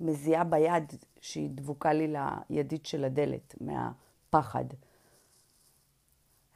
מזיעה 0.00 0.44
ביד 0.44 0.92
שהיא 1.20 1.50
דבוקה 1.50 1.92
לי 1.92 2.14
לידית 2.50 2.86
של 2.86 3.04
הדלת, 3.04 3.54
מהפחד. 3.60 4.64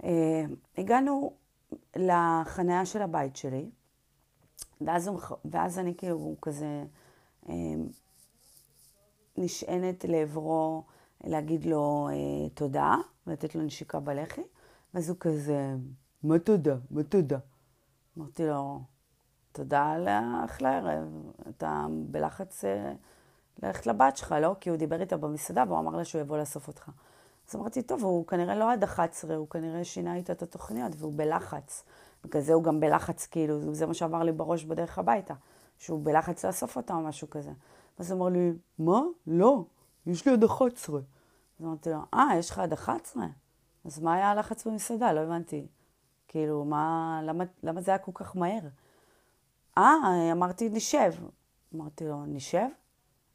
אה, 0.05 0.45
הגענו 0.79 1.33
לחניה 1.97 2.87
של 2.87 3.03
הבית 3.03 3.37
שלי, 3.37 3.71
ואז, 4.81 5.09
הוא, 5.09 5.21
ואז 5.45 5.79
אני 5.79 5.95
כאילו 5.97 6.37
כזה 6.43 6.85
אה, 7.49 7.55
נשענת 9.37 10.05
לעברו 10.05 10.85
להגיד 11.25 11.65
לו 11.65 12.09
אה, 12.13 12.49
תודה, 12.49 12.95
ולתת 13.27 13.55
לו 13.55 13.63
נשיקה 13.63 14.01
בלחי, 14.01 14.43
ואז 14.95 15.09
הוא 15.09 15.17
כזה, 15.21 15.75
מה 16.23 16.39
תודה? 16.39 16.77
מה 16.91 17.03
תודה? 17.03 17.39
אמרתי 18.19 18.47
לו, 18.47 18.81
תודה 19.53 19.91
על 19.91 20.09
אחלה 20.45 20.77
ערב, 20.77 21.33
אתה 21.49 21.87
בלחץ 22.11 22.65
ללכת 23.63 23.87
לבת 23.87 24.17
שלך, 24.17 24.35
לא? 24.41 24.55
כי 24.61 24.71
הוא 24.71 24.79
דיבר 24.79 25.01
איתה 25.01 25.17
במסעדה 25.17 25.65
והוא 25.69 25.79
אמר 25.79 25.97
לה 25.97 26.05
שהוא 26.05 26.21
יבוא 26.21 26.39
לאסוף 26.39 26.69
אותך. 26.69 26.91
אז 27.49 27.57
אמרתי, 27.57 27.83
טוב, 27.83 28.03
הוא 28.05 28.27
כנראה 28.27 28.55
לא 28.55 28.73
עד 28.73 28.83
11, 28.83 29.37
הוא 29.37 29.49
כנראה 29.49 29.85
שינה 29.85 30.15
איתה 30.15 30.33
את 30.33 30.43
התוכניות 30.43 30.93
והוא 30.99 31.13
בלחץ. 31.17 31.85
בגלל 32.25 32.43
זה 32.43 32.53
הוא 32.53 32.65
גם 32.65 32.81
בלחץ, 32.81 33.27
כאילו, 33.27 33.75
זה 33.75 33.87
מה 33.87 33.95
שעבר 33.95 34.23
לי 34.23 34.33
בראש 34.33 34.65
בדרך 34.65 34.99
הביתה, 34.99 35.35
שהוא 35.79 36.05
בלחץ 36.05 36.45
לאסוף 36.45 36.77
אותה 36.77 36.95
או 36.95 37.01
משהו 37.01 37.31
כזה. 37.31 37.51
אז 37.99 38.11
הוא 38.11 38.19
אמר 38.21 38.29
לי, 38.29 38.53
מה? 38.79 39.01
לא, 39.27 39.65
יש 40.07 40.27
לי 40.27 40.33
עד 40.33 40.45
11. 40.45 41.01
אז 41.63 41.67
אמרתי 41.67 41.91
לו, 41.91 41.99
אה, 42.15 42.29
יש 42.39 42.51
לך 42.51 42.59
עד 42.59 42.73
11? 42.73 43.27
אז 43.85 43.99
מה 44.01 44.15
היה 44.15 44.31
הלחץ 44.31 44.67
במסעדה? 44.67 45.13
לא 45.13 45.21
הבנתי. 45.21 45.67
כאילו, 46.29 46.65
מה, 46.65 47.21
למה, 47.25 47.45
למה 47.63 47.81
זה 47.81 47.91
היה 47.91 47.99
כל 47.99 48.13
כך 48.15 48.37
מהר? 48.37 48.61
אה, 49.79 50.33
אמרתי, 50.33 50.69
נשב. 50.69 51.13
אמרתי 51.75 52.05
לו, 52.05 52.27
נשב? 52.27 52.67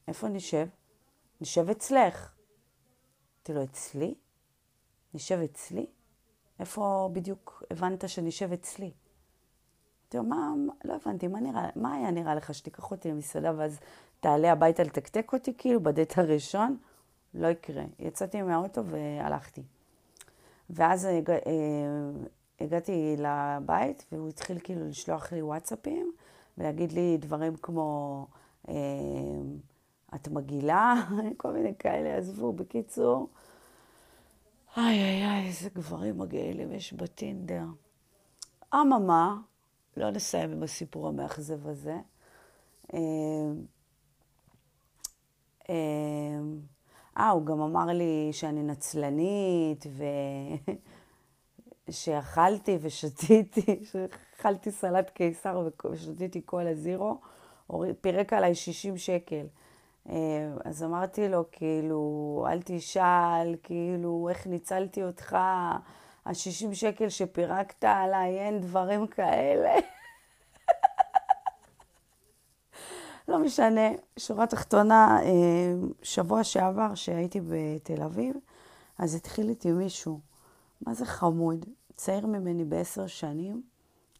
איפה 0.08 0.28
נשב? 0.28 0.68
נשב 1.42 1.70
אצלך. 1.70 2.34
אמרתי 3.36 3.54
לו, 3.54 3.64
אצלי? 3.64 4.16
נשב 5.14 5.40
אצלי? 5.40 5.86
איפה 6.60 7.10
בדיוק 7.14 7.64
הבנת 7.72 8.10
שנשב 8.10 8.52
אצלי? 8.54 8.92
אמרתי 10.02 10.18
לו, 10.18 10.24
מה, 10.24 10.54
לא 10.84 10.96
הבנתי, 10.96 11.28
מה, 11.28 11.40
נראה, 11.40 11.70
מה 11.76 11.94
היה 11.94 12.12
נראה 12.12 12.36
לך 12.36 12.54
שתיקח 12.54 12.92
אותי 12.92 13.12
למסעדה 13.12 13.52
ואז 13.58 13.80
תעלה 14.20 14.52
הביתה 14.52 14.84
לתקתק 14.84 15.34
אותי 15.34 15.54
כאילו 15.58 15.84
בדייט 15.84 16.18
הראשון? 16.18 16.78
לא 17.38 17.48
יקרה. 17.48 17.84
יצאתי 18.00 18.42
מהאוטו 18.42 18.86
והלכתי. 18.86 19.62
ואז 20.70 21.06
הגע, 21.06 21.34
אה, 21.34 21.40
הגעתי 22.60 23.16
לבית 23.18 24.06
והוא 24.12 24.30
התחיל 24.30 24.60
כאילו 24.64 24.88
לשלוח 24.88 25.34
לי 25.34 25.42
וואטסאפים 25.42 26.12
ולהגיד 26.58 26.92
לי 26.92 27.18
דברים 27.18 27.56
כמו, 27.56 28.28
אה, 28.70 28.74
את 30.16 30.28
מגעילה, 30.28 30.94
כל 31.38 31.52
מיני 31.52 31.74
כאלה, 31.80 32.18
עזבו. 32.18 32.54
בקיצור, 32.54 33.30
איי 34.78 35.04
איי 35.04 35.26
איי, 35.26 35.48
איזה 35.48 35.70
גברים 35.70 36.18
מגעילים 36.18 36.72
יש 36.72 36.94
בטינדר. 36.94 37.66
אממה, 38.76 39.38
לא 39.98 40.12
נסיים 40.12 40.52
עם 40.52 40.64
הסיפור 40.64 41.08
המאכזב 41.08 41.68
הזה. 41.68 41.98
אה, 42.94 43.00
אה, 45.70 46.40
אה 47.18 47.30
הוא 47.30 47.46
גם 47.46 47.62
אמר 47.62 47.86
לי 47.86 48.30
שאני 48.32 48.64
נצלנית, 48.64 49.86
ושאכלתי 51.90 52.78
ושתיתי, 52.82 53.80
שאכלתי 53.92 54.72
סלט 54.72 55.10
קיסר 55.10 55.68
ושתיתי 55.92 56.42
כל 56.46 56.68
הזירו, 56.68 57.18
פירק 58.02 58.34
עליי 58.34 58.56
60 58.56 58.98
שקל. 58.98 59.46
אה, 60.10 60.16
אז 60.66 60.84
אמרתי 60.84 61.30
לו, 61.30 61.44
כאילו, 61.52 62.46
אל 62.50 62.60
תשאל, 62.66 63.56
כאילו, 63.64 64.30
איך 64.30 64.48
ניצלתי 64.48 65.04
אותך, 65.04 65.34
ה-60 65.34 66.74
שקל 66.74 67.10
שפירקת 67.10 67.84
עליי, 67.84 68.40
אין 68.40 68.62
דברים 68.62 69.08
כאלה. 69.08 69.74
לא 73.28 73.40
משנה, 73.40 73.90
שורה 74.18 74.48
תחתונה, 74.48 75.20
אה, 75.24 75.30
שבוע 76.04 76.44
שעבר 76.44 76.96
שהייתי 76.96 77.40
בתל 77.50 78.04
אביב, 78.04 78.36
אז 78.98 79.16
התחיל 79.16 79.50
איתי 79.50 79.72
מישהו, 79.72 80.20
מה 80.82 80.94
זה 80.94 81.06
חמוד, 81.06 81.66
צעיר 81.96 82.26
ממני 82.26 82.66
בעשר 82.66 83.08
שנים, 83.08 83.62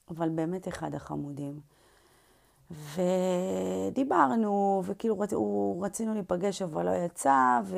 אבל 0.10 0.30
באמת 0.30 0.68
אחד 0.68 0.96
החמודים. 0.96 1.60
ודיברנו, 2.72 4.82
וכאילו 4.86 5.20
רצ... 5.20 5.34
הוא... 5.34 5.86
רצינו 5.86 6.14
להיפגש 6.14 6.62
אבל 6.62 6.86
לא 6.86 7.06
יצא, 7.06 7.60
ו... 7.66 7.78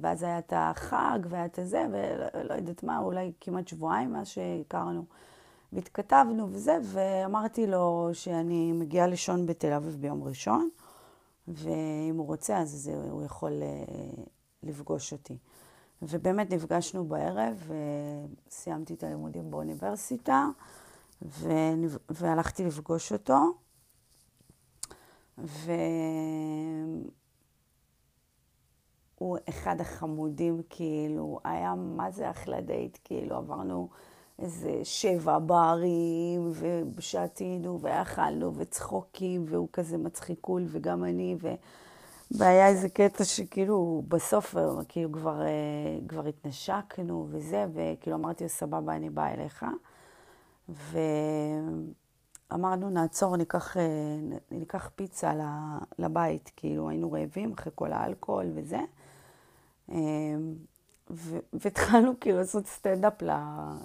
ואז 0.00 0.22
היה 0.22 0.38
את 0.38 0.52
החג 0.56 1.18
והיה 1.28 1.44
את 1.44 1.58
זה, 1.62 1.86
ולא 1.92 2.42
לא 2.42 2.54
יודעת 2.54 2.82
מה, 2.82 2.98
אולי 2.98 3.32
כמעט 3.40 3.68
שבועיים 3.68 4.12
מאז 4.12 4.26
שהכרנו. 4.26 5.04
והתכתבנו 5.72 6.48
וזה, 6.50 6.78
ואמרתי 6.82 7.66
לו 7.66 8.10
שאני 8.12 8.72
מגיעה 8.72 9.06
לישון 9.06 9.46
בתל 9.46 9.72
אביב 9.72 9.96
ביום 10.00 10.24
ראשון, 10.24 10.68
ואם 11.48 12.14
הוא 12.16 12.26
רוצה 12.26 12.58
אז 12.58 12.70
זה, 12.70 12.94
הוא 13.10 13.24
יכול 13.24 13.52
uh, 13.52 14.20
לפגוש 14.62 15.12
אותי. 15.12 15.36
ובאמת 16.02 16.50
נפגשנו 16.50 17.04
בערב, 17.04 17.70
וסיימתי 18.48 18.94
את 18.94 19.04
הלימודים 19.04 19.50
באוניברסיטה. 19.50 20.48
והלכתי 22.10 22.64
לפגוש 22.64 23.12
אותו. 23.12 23.38
והוא 25.38 25.48
אחד 29.48 29.80
החמודים, 29.80 30.62
כאילו, 30.70 31.40
היה 31.44 31.74
מה 31.74 32.10
זה 32.10 32.30
אחלה 32.30 32.60
דייט, 32.60 32.98
כאילו, 33.04 33.36
עברנו 33.36 33.88
איזה 34.40 34.80
שבע 34.84 35.38
ברים, 35.38 36.52
ושתינו, 36.96 37.80
ואכלנו, 37.80 38.54
וצחוקים, 38.54 39.44
והוא 39.48 39.68
כזה 39.72 39.98
מצחיקול, 39.98 40.64
וגם 40.66 41.04
אני, 41.04 41.36
ו... 41.40 41.54
והיה 42.30 42.68
איזה 42.68 42.88
קטע 42.88 43.24
שכאילו, 43.24 44.02
בסוף, 44.08 44.54
כאילו, 44.88 45.12
כבר, 45.12 45.42
כבר 46.08 46.26
התנשקנו 46.26 47.26
וזה, 47.30 47.66
וכאילו 47.74 48.16
אמרתי 48.16 48.44
לו, 48.44 48.50
סבבה, 48.50 48.96
אני 48.96 49.10
באה 49.10 49.34
אליך. 49.34 49.66
ו... 50.68 50.98
אמרנו, 52.54 52.90
נעצור, 52.90 53.36
ניקח, 53.36 53.76
אה, 53.76 53.82
ניקח 54.50 54.90
פיצה 54.96 55.32
לבית, 55.98 56.50
כאילו 56.56 56.88
היינו 56.88 57.12
רעבים 57.12 57.52
אחרי 57.52 57.72
כל 57.74 57.92
האלכוהול 57.92 58.46
וזה. 58.54 58.80
והתחלנו 61.52 62.12
כאילו 62.20 62.38
לעשות 62.38 62.66
סטנדאפ 62.66 63.22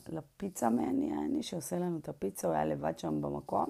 לפיצה 0.09 0.69
מעני, 0.69 1.13
אני 1.25 1.43
שעושה 1.43 1.79
לנו 1.79 1.97
את 1.97 2.09
הפיצה, 2.09 2.47
הוא 2.47 2.55
היה 2.55 2.65
לבד 2.65 2.99
שם 2.99 3.21
במקום. 3.21 3.65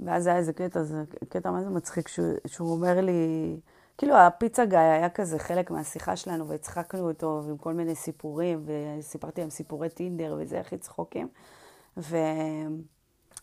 ואז 0.00 0.26
היה 0.26 0.36
איזה 0.36 0.52
קטע, 0.52 0.82
זה 0.82 1.04
קטע 1.28 1.50
מה 1.50 1.62
זה 1.62 1.70
מצחיק, 1.70 2.08
שהוא, 2.08 2.34
שהוא 2.46 2.72
אומר 2.72 3.00
לי, 3.00 3.56
כאילו 3.98 4.16
הפיצה 4.16 4.64
גיא 4.64 4.78
היה 4.78 5.10
כזה 5.10 5.38
חלק 5.38 5.70
מהשיחה 5.70 6.16
שלנו, 6.16 6.48
והצחקנו 6.48 7.08
אותו 7.08 7.42
עם 7.48 7.56
כל 7.56 7.74
מיני 7.74 7.94
סיפורים, 7.94 8.66
וסיפרתי 8.66 9.40
להם 9.40 9.50
סיפורי 9.50 9.88
טינדר 9.88 10.36
וזה, 10.40 10.60
הכי 10.60 10.78
צחוקים. 10.78 11.28
ו... 11.96 12.16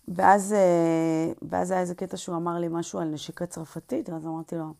ואז, 0.07 0.53
אה, 0.53 1.33
ואז 1.41 1.71
היה 1.71 1.81
איזה 1.81 1.95
קטע 1.95 2.17
שהוא 2.17 2.35
אמר 2.35 2.59
לי 2.59 2.67
משהו 2.71 2.99
על 2.99 3.07
נשיקה 3.07 3.45
צרפתית, 3.45 4.09
ואז 4.09 4.25
אמרתי 4.25 4.55
לו, 4.55 4.73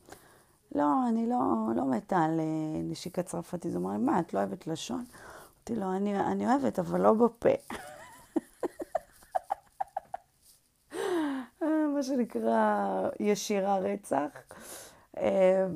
לא, 0.75 1.07
אני 1.09 1.29
לא, 1.29 1.37
לא 1.75 1.85
מתה 1.85 2.17
על 2.17 2.39
אה, 2.39 2.81
נשיקה 2.83 3.23
צרפתית. 3.23 3.75
הוא 3.75 3.81
אמר 3.81 3.91
לי, 3.91 3.97
מה, 3.97 4.19
את 4.19 4.33
לא 4.33 4.39
אוהבת 4.39 4.67
לשון? 4.67 5.05
אמרתי 5.69 5.75
לו, 5.75 5.95
אני, 5.95 6.19
אני 6.19 6.47
אוהבת, 6.47 6.79
אבל 6.79 7.01
לא 7.01 7.13
בפה. 7.13 7.49
מה 11.97 12.03
שנקרא 12.03 13.09
ישירה 13.19 13.77
רצח. 13.77 14.29
אה, 15.17 15.67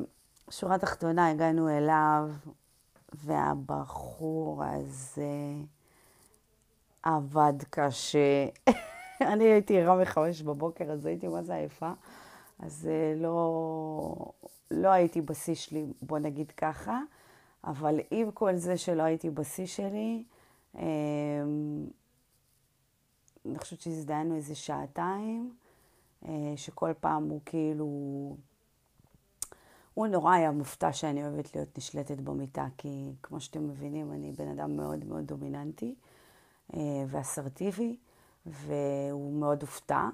שורה 0.50 0.78
תחתונה, 0.78 1.30
הגענו 1.30 1.70
אליו, 1.70 2.30
והבחור 3.14 4.64
הזה 4.64 5.54
עבד 7.04 7.54
קשה. 7.70 8.46
אני 9.34 9.44
הייתי 9.44 9.82
ערה 9.82 10.02
מחמש 10.02 10.42
בבוקר, 10.42 10.92
אז 10.92 11.06
הייתי 11.06 11.28
מה 11.28 11.44
זה 11.44 11.56
עייפה. 11.56 11.92
אז 12.60 12.90
לא, 13.16 14.16
לא 14.72 14.90
הייתי 14.90 15.22
בשיא 15.22 15.56
שלי, 15.56 15.86
בוא 16.02 16.20
נגיד 16.20 16.52
ככה. 16.52 17.00
אבל 17.64 18.00
עם 18.12 18.32
כל 18.32 18.56
זה 18.56 18.78
שלא 18.78 19.04
הייתי 19.04 19.30
בשיא 19.30 19.66
שלי, 19.66 20.24
אני 23.46 23.58
חושבת 23.58 23.82
שהזדהינו 23.82 24.36
איזה 24.36 24.56
שעתיים, 24.56 25.54
שכל 26.56 26.92
פעם 27.00 27.30
הוא 27.30 27.40
כאילו... 27.46 27.86
הוא 29.94 30.08
נורא 30.08 30.34
היה 30.34 30.52
מופתע 30.52 30.94
שאני 30.94 31.28
אוהבת 31.28 31.56
להיות 31.56 31.78
נשלטת 31.78 32.18
במיטה, 32.18 32.68
כי 32.78 33.12
כמו 33.24 33.40
שאתם 33.40 33.68
מבינים, 33.68 34.12
אני 34.12 34.32
בן 34.32 34.48
אדם 34.48 34.78
מאוד 34.78 35.06
מאוד 35.06 35.26
דומיננטי 35.26 35.96
ואסרטיבי, 37.08 37.98
והוא 38.46 39.34
מאוד 39.34 39.62
הופתע, 39.62 40.10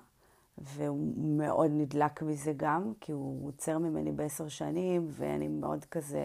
והוא 0.58 1.14
מאוד 1.18 1.72
נדלק 1.74 2.22
מזה 2.22 2.54
גם, 2.58 2.94
כי 3.02 3.12
הוא 3.12 3.48
עוצר 3.48 3.78
ממני 3.78 4.12
בעשר 4.12 4.48
שנים, 4.48 5.08
ואני 5.10 5.48
מאוד 5.48 5.86
כזה... 5.86 6.22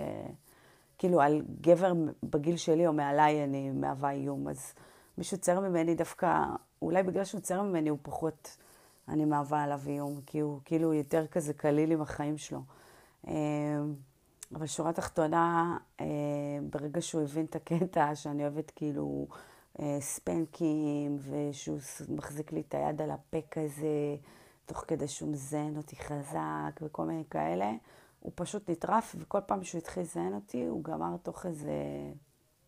כאילו 1.03 1.21
על 1.21 1.43
גבר 1.61 1.93
בגיל 2.23 2.57
שלי 2.57 2.87
או 2.87 2.93
מעליי 2.93 3.45
אני 3.45 3.71
מהווה 3.71 4.11
איום, 4.11 4.49
אז 4.49 4.75
מישהו 5.19 5.39
צר 5.39 5.61
ממני 5.61 5.95
דווקא, 5.95 6.45
אולי 6.83 7.03
בגלל 7.03 7.25
שהוא 7.25 7.41
צר 7.41 7.63
ממני 7.63 7.89
הוא 7.89 7.99
פחות, 8.03 8.57
אני 9.09 9.25
מהווה 9.25 9.63
עליו 9.63 9.81
איום, 9.87 10.21
כי 10.27 10.41
הוא 10.41 10.61
כאילו 10.65 10.95
יותר 10.95 11.27
כזה 11.27 11.53
קליל 11.53 11.93
עם 11.93 12.03
החיים 12.03 12.39
שלו. 12.39 12.61
אה, 13.29 13.33
אבל 14.55 14.67
שורה 14.67 14.93
תחתונה, 14.93 15.77
אה, 16.01 16.07
ברגע 16.71 17.01
שהוא 17.01 17.23
הבין 17.23 17.45
את 17.45 17.57
הקטע 17.57 18.15
שאני 18.15 18.43
אוהבת 18.43 18.73
כאילו 18.77 19.27
ספנקים, 20.01 21.19
ושהוא 21.21 21.79
מחזיק 22.09 22.53
לי 22.53 22.61
את 22.61 22.75
היד 22.75 23.03
על 23.03 23.11
הפה 23.11 23.39
כזה, 23.51 24.17
תוך 24.67 24.85
כדי 24.89 25.09
שהוא 25.09 25.33
מזיין 25.33 25.77
אותי 25.77 25.97
חזק 25.97 26.81
וכל 26.83 27.05
מיני 27.05 27.25
כאלה, 27.31 27.73
הוא 28.21 28.33
פשוט 28.35 28.71
נטרף, 28.71 29.17
וכל 29.19 29.41
פעם 29.47 29.65
שהוא 29.65 29.79
התחיל 29.79 30.03
לזיין 30.03 30.35
אותי, 30.35 30.65
הוא 30.65 30.85
גמר 30.85 31.17
תוך 31.23 31.47
איזה 31.47 31.73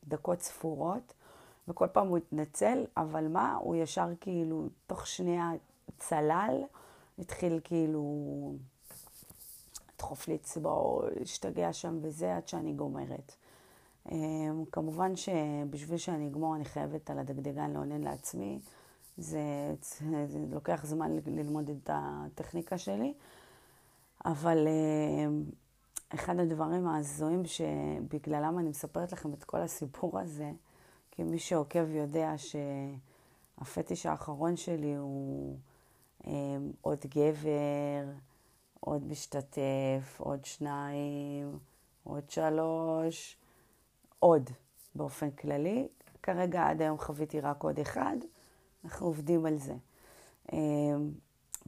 דקות 0.04 0.40
ספורות, 0.40 1.12
וכל 1.68 1.86
פעם 1.92 2.08
הוא 2.08 2.16
התנצל, 2.16 2.84
אבל 2.96 3.28
מה, 3.28 3.54
הוא 3.54 3.76
ישר 3.76 4.08
כאילו, 4.20 4.68
תוך 4.86 5.06
שנייה 5.06 5.50
צלל, 5.98 6.62
התחיל 7.18 7.60
כאילו 7.64 8.04
לדחוף 9.94 10.28
לי 10.28 10.34
אצבעו, 10.34 11.02
להשתגע 11.20 11.72
שם 11.72 11.98
וזה, 12.02 12.36
עד 12.36 12.48
שאני 12.48 12.72
גומרת. 12.72 13.36
אמ, 14.12 14.64
כמובן 14.72 15.16
שבשביל 15.16 15.98
שאני 15.98 16.28
אגמור, 16.28 16.56
אני 16.56 16.64
חייבת 16.64 17.10
על 17.10 17.18
הדגדגן 17.18 17.70
לעונן 17.70 18.00
לעצמי. 18.00 18.58
זה, 19.16 19.74
זה, 19.80 20.26
זה 20.26 20.38
לוקח 20.50 20.86
זמן 20.86 21.16
ללמוד 21.26 21.70
את 21.70 21.90
הטכניקה 21.92 22.78
שלי. 22.78 23.14
אבל 24.24 24.66
uh, 24.66 26.14
אחד 26.14 26.38
הדברים 26.38 26.86
ההזויים 26.86 27.42
שבגללם 27.44 28.58
אני 28.58 28.68
מספרת 28.68 29.12
לכם 29.12 29.32
את 29.32 29.44
כל 29.44 29.60
הסיפור 29.60 30.18
הזה, 30.18 30.52
כי 31.10 31.22
מי 31.22 31.38
שעוקב 31.38 31.90
יודע 31.90 32.34
שהפטיש 33.58 34.06
האחרון 34.06 34.56
שלי 34.56 34.94
הוא 34.94 35.56
um, 36.22 36.26
עוד 36.80 36.98
גבר, 37.06 38.04
עוד 38.80 39.04
משתתף, 39.06 40.16
עוד 40.18 40.44
שניים, 40.44 41.58
עוד 42.04 42.30
שלוש, 42.30 43.36
עוד 44.18 44.50
באופן 44.94 45.30
כללי. 45.30 45.88
כרגע 46.22 46.68
עד 46.68 46.82
היום 46.82 46.98
חוויתי 46.98 47.40
רק 47.40 47.62
עוד 47.62 47.80
אחד, 47.80 48.16
אנחנו 48.84 49.06
עובדים 49.06 49.46
על 49.46 49.58
זה. 49.58 49.74
Um, 50.46 50.54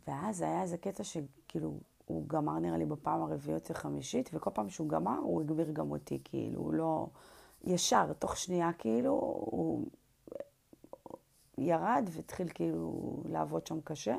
ואז 0.08 0.40
היה 0.40 0.62
איזה 0.62 0.76
קטע 0.76 1.04
שכאילו 1.04 1.74
הוא 2.04 2.28
גמר 2.28 2.58
נראה 2.58 2.78
לי 2.78 2.84
בפעם 2.84 3.22
הרביעית 3.22 3.70
החמישית, 3.70 4.30
וכל 4.32 4.50
פעם 4.54 4.68
שהוא 4.68 4.88
גמר, 4.88 5.18
הוא 5.18 5.40
הגביר 5.40 5.70
גם 5.72 5.90
אותי, 5.90 6.20
כאילו, 6.24 6.60
הוא 6.60 6.74
לא... 6.74 7.06
ישר, 7.64 8.12
תוך 8.12 8.36
שנייה, 8.36 8.70
כאילו, 8.78 9.12
הוא 9.50 9.86
ירד 11.58 12.08
והתחיל 12.12 12.48
כאילו 12.54 13.22
לעבוד 13.28 13.66
שם 13.66 13.80
קשה. 13.80 14.16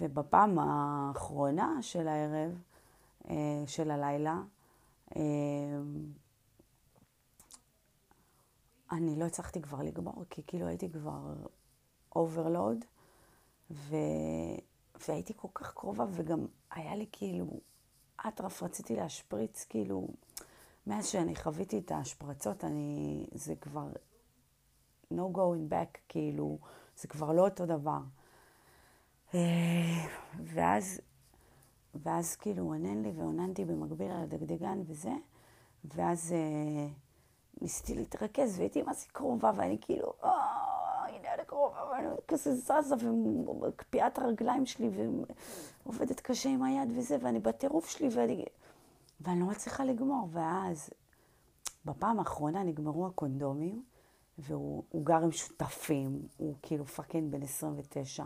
ובפעם 0.00 0.58
האחרונה 0.58 1.78
של 1.82 2.08
הערב, 2.08 2.62
אה, 3.30 3.62
של 3.66 3.90
הלילה, 3.90 4.38
אה, 5.16 5.22
אני 8.92 9.16
לא 9.16 9.24
הצלחתי 9.24 9.62
כבר 9.62 9.82
לגמור, 9.82 10.24
כי 10.30 10.42
כאילו 10.46 10.66
הייתי 10.66 10.90
כבר 10.90 11.34
overload, 12.16 12.84
ו... 13.70 13.96
והייתי 15.08 15.32
כל 15.36 15.48
כך 15.54 15.72
קרובה, 15.74 16.04
וגם 16.10 16.46
היה 16.70 16.96
לי 16.96 17.06
כאילו, 17.12 17.60
אטרף, 18.28 18.62
רציתי 18.62 18.96
להשפריץ, 18.96 19.64
כאילו, 19.64 20.08
מאז 20.86 21.06
שאני 21.06 21.36
חוויתי 21.36 21.78
את 21.78 21.90
ההשפרצות, 21.90 22.64
אני, 22.64 23.26
זה 23.32 23.54
כבר 23.56 23.88
no 25.14 25.34
going 25.34 25.72
back, 25.72 25.98
כאילו, 26.08 26.58
זה 26.96 27.08
כבר 27.08 27.32
לא 27.32 27.44
אותו 27.48 27.66
דבר. 27.66 28.00
ואז, 30.44 31.00
ואז 31.94 32.36
כאילו 32.36 32.62
הוא 32.62 32.74
אונן 32.74 33.02
לי 33.02 33.12
ואוננתי 33.16 33.64
במקביל 33.64 34.10
על 34.10 34.22
הדגדגן 34.22 34.78
וזה, 34.86 35.12
ואז 35.84 36.32
אה, 36.32 36.88
ניסיתי 37.60 37.94
להתרכז 37.94 38.58
והייתי 38.58 38.82
מה 38.82 38.94
זה 38.94 39.06
קרובה, 39.12 39.52
ואני 39.56 39.78
כאילו, 39.80 40.12
אה, 40.24 40.60
קרובה, 41.50 41.90
ואני 41.90 42.08
כזה 42.28 42.54
זזה 42.54 42.94
ומקפיאה 43.00 44.06
את 44.06 44.18
הרגליים 44.18 44.66
שלי 44.66 44.90
ועובדת 45.84 46.20
קשה 46.20 46.48
עם 46.48 46.62
היד 46.62 46.92
וזה, 46.96 47.16
ואני 47.20 47.38
בטירוף 47.38 47.90
שלי 47.90 48.08
ואני, 48.12 48.44
ואני 49.20 49.40
לא 49.40 49.46
מצליחה 49.46 49.84
לגמור. 49.84 50.28
ואז, 50.32 50.90
בפעם 51.84 52.18
האחרונה 52.18 52.62
נגמרו 52.62 53.06
הקונדומים, 53.06 53.84
והוא 54.38 55.04
גר 55.04 55.22
עם 55.22 55.32
שותפים, 55.32 56.22
הוא 56.36 56.54
כאילו 56.62 56.86
fucking 56.86 57.32
בן 57.32 57.42
29. 57.42 58.24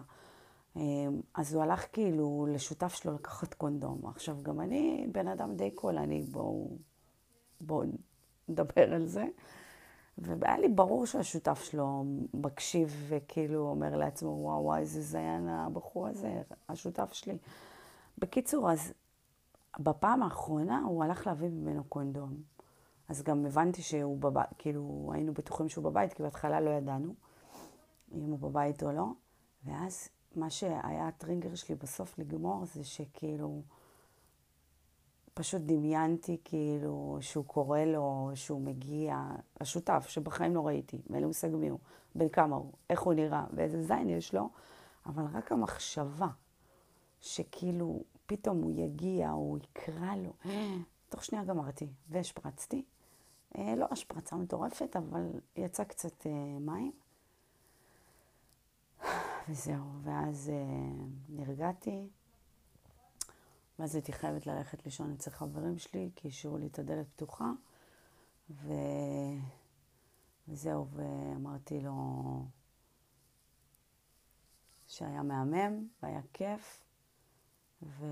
אמ, 0.77 1.21
אז 1.35 1.55
הוא 1.55 1.63
הלך 1.63 1.87
כאילו 1.93 2.47
לשותף 2.51 2.95
שלו 2.95 3.15
לקחת 3.15 3.55
קונדום. 3.55 4.07
עכשיו, 4.07 4.37
גם 4.43 4.61
אני 4.61 5.07
בן 5.13 5.29
אדם 5.29 5.57
די 5.57 5.71
קולני, 5.71 6.23
בואו 6.23 6.77
בוא 7.61 7.85
נדבר 8.49 8.95
על 8.95 9.07
זה. 9.07 9.25
והיה 10.19 10.59
לי 10.59 10.69
ברור 10.69 11.07
שהשותף 11.07 11.63
שלו 11.63 12.05
מקשיב 12.35 13.05
וכאילו 13.09 13.69
אומר 13.69 13.97
לעצמו, 13.97 14.29
וואו, 14.29 14.65
וואו, 14.65 14.79
איזה 14.79 15.03
זיין 15.03 15.49
הבחור 15.49 16.09
הזה, 16.09 16.43
השותף 16.69 17.13
שלי. 17.13 17.39
בקיצור, 18.19 18.71
אז 18.71 18.93
בפעם 19.79 20.23
האחרונה 20.23 20.83
הוא 20.87 21.05
הלך 21.05 21.27
להביא 21.27 21.49
ממנו 21.49 21.85
קונדום. 21.85 22.43
אז 23.09 23.23
גם 23.23 23.47
הבנתי 23.47 23.83
שהוא 23.83 24.19
בבית, 24.19 24.49
כאילו, 24.59 25.11
היינו 25.15 25.33
בטוחים 25.33 25.69
שהוא 25.69 25.85
בבית, 25.85 26.13
כי 26.13 26.23
בהתחלה 26.23 26.61
לא 26.61 26.71
ידענו 26.71 27.15
אם 28.13 28.31
הוא 28.31 28.39
בבית 28.39 28.83
או 28.83 28.93
לא. 28.93 29.07
ואז 29.65 30.09
מה 30.37 30.51
שהיה 30.51 31.09
הטרינגר 31.09 31.55
שלי 31.55 31.75
בסוף 31.75 32.19
לגמור 32.19 32.65
זה 32.65 32.85
שכאילו... 32.85 33.63
פשוט 35.35 35.63
דמיינתי 35.63 36.37
כאילו 36.45 37.19
שהוא 37.21 37.45
קורא 37.45 37.81
לו, 37.81 38.31
שהוא 38.35 38.61
מגיע, 38.61 39.27
השותף 39.61 40.07
שבחיים 40.09 40.55
לא 40.55 40.67
ראיתי, 40.67 41.03
ואין 41.11 41.21
לי 41.21 41.27
מושג 41.27 41.49
מי 41.49 41.69
הוא, 41.69 41.79
בן 42.15 42.29
כמה 42.29 42.57
הוא, 42.57 42.73
איך 42.91 43.01
הוא 43.01 43.15
נראה 43.15 43.45
ואיזה 43.53 43.83
זין 43.83 44.11
יש 44.11 44.35
לו, 44.35 44.49
אבל 45.07 45.25
רק 45.33 45.53
המחשבה 45.53 46.29
שכאילו 47.21 48.03
פתאום 48.27 48.63
הוא 48.63 48.73
יגיע, 48.77 49.31
הוא 49.31 49.59
יקרא 49.59 50.15
לו, 50.17 50.33
תוך 51.09 51.25
שנייה 51.25 51.45
גמרתי 51.45 51.89
והשפרצתי. 52.09 52.85
אה, 53.59 53.75
לא 53.77 53.87
השפרצה 53.91 54.37
מטורפת, 54.37 54.97
אבל 54.97 55.31
יצא 55.57 55.85
קצת 55.85 56.27
אה, 56.27 56.59
מים. 56.61 56.93
וזהו, 59.49 59.85
ואז 60.03 60.51
אה, 60.51 61.05
נרגעתי. 61.29 62.09
ואז 63.79 63.95
הייתי 63.95 64.13
חייבת 64.13 64.47
ללכת 64.47 64.85
לישון 64.85 65.13
אצל 65.13 65.31
חברים 65.31 65.79
שלי, 65.79 66.11
כי 66.17 66.29
השאירו 66.29 66.59
לי 66.59 66.67
את 66.67 66.79
הדלת 66.79 67.07
פתוחה. 67.09 67.53
ו... 68.51 68.73
וזהו, 70.49 70.87
ואמרתי 70.91 71.81
לו 71.81 71.95
שהיה 74.87 75.23
מהמם 75.23 75.89
והיה 76.03 76.21
כיף. 76.33 76.85
ו... 77.83 78.07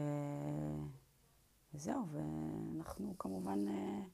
וזהו, 1.75 2.07
ואנחנו 2.13 3.15
כמובן 3.19 3.69
uh, 3.69 4.09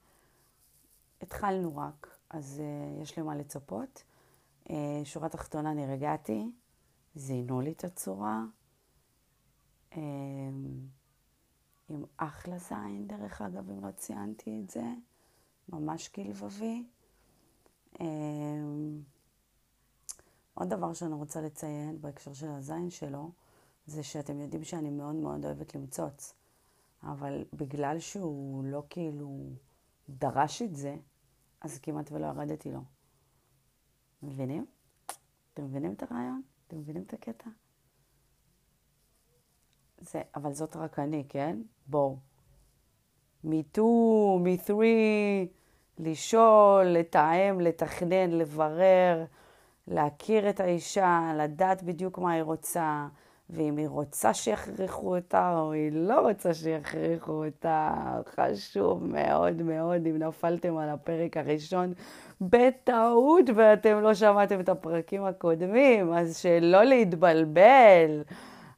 התחלנו 1.23 1.77
רק, 1.77 2.19
אז 2.31 2.61
uh, 2.61 3.03
יש 3.03 3.17
לי 3.17 3.23
מה 3.23 3.37
לצפות. 3.37 4.03
Uh, 4.65 4.71
שורה 5.05 5.29
תחתונה 5.29 5.75
נרגעתי, 5.75 6.51
זיינו 7.15 7.61
לי 7.61 7.73
את 7.73 7.85
הצורה. 7.85 8.45
Uh, 9.93 9.97
עם 11.89 12.05
אחלה 12.17 12.59
זין, 12.59 13.07
דרך 13.07 13.43
אגב, 13.43 13.71
אם 13.71 13.85
לא 13.87 13.91
ציינתי 13.91 14.61
את 14.65 14.71
זה. 14.71 14.85
ממש 15.69 16.09
כלבבי. 16.09 16.85
אמ, 18.01 19.03
עוד 20.55 20.69
דבר 20.69 20.93
שאני 20.93 21.15
רוצה 21.15 21.41
לציין 21.41 22.01
בהקשר 22.01 22.33
של 22.33 22.49
הזין 22.49 22.91
שלו, 22.91 23.31
זה 23.87 24.03
שאתם 24.03 24.41
יודעים 24.41 24.65
שאני 24.65 24.91
מאוד 24.91 25.15
מאוד 25.15 25.45
אוהבת 25.45 25.75
למצוץ, 25.75 26.35
אבל 27.03 27.45
בגלל 27.53 27.99
שהוא 27.99 28.65
לא 28.65 28.83
כאילו 28.91 29.39
דרש 30.09 30.63
את 30.63 30.77
זה, 30.77 30.97
אז 31.61 31.79
כמעט 31.79 32.13
ולא 32.13 32.27
ירדתי 32.27 32.73
לו. 32.73 32.81
מבינים? 34.23 34.67
אתם 35.55 35.65
מבינים 35.65 35.93
את 35.93 36.03
הרעיון? 36.03 36.43
אתם 36.67 36.79
מבינים 36.79 37.03
את 37.03 37.13
הקטע? 37.13 37.51
זה, 40.01 40.23
אבל 40.37 40.53
זאת 40.53 40.77
רק 40.77 40.99
אני, 40.99 41.25
כן? 41.29 41.57
בואו. 41.87 42.17
מ-2, 43.45 43.81
מ-3, 44.41 44.73
לשאול, 45.99 46.85
לתאם, 46.87 47.61
לתכנן, 47.61 48.31
לברר, 48.31 49.25
להכיר 49.89 50.51
את 50.51 50.61
האישה, 50.61 51.33
לדעת 51.39 51.83
בדיוק 51.83 52.19
מה 52.19 52.33
היא 52.33 52.43
רוצה, 52.43 53.07
ואם 53.51 53.77
היא 53.77 53.89
רוצה 53.89 54.35
שיכריחו 54.35 55.17
אותה 55.17 55.59
או 55.61 55.73
היא 55.73 55.93
לא 55.93 56.21
רוצה 56.21 56.55
שיכריחו 56.55 57.45
אותה. 57.45 57.95
חשוב 58.35 59.05
מאוד 59.05 59.63
מאוד, 59.63 60.07
אם 60.07 60.19
נפלתם 60.19 60.77
על 60.77 60.89
הפרק 60.89 61.37
הראשון 61.37 61.93
בטעות 62.41 63.45
ואתם 63.55 64.01
לא 64.01 64.15
שמעתם 64.15 64.61
את 64.61 64.69
הפרקים 64.69 65.25
הקודמים, 65.25 66.13
אז 66.13 66.39
שלא 66.39 66.85
להתבלבל. 66.85 68.23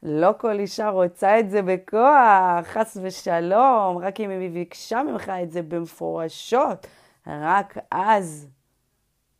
לא 0.02 0.30
כל 0.38 0.58
אישה 0.58 0.88
רוצה 0.88 1.40
את 1.40 1.50
זה 1.50 1.62
בכוח, 1.62 2.66
חס 2.66 2.96
ושלום, 3.02 3.98
רק 3.98 4.20
אם 4.20 4.30
היא 4.30 4.50
ביקשה 4.50 5.02
ממך 5.02 5.32
את 5.42 5.52
זה 5.52 5.62
במפורשות, 5.62 6.86
רק 7.26 7.78
אז, 7.90 8.48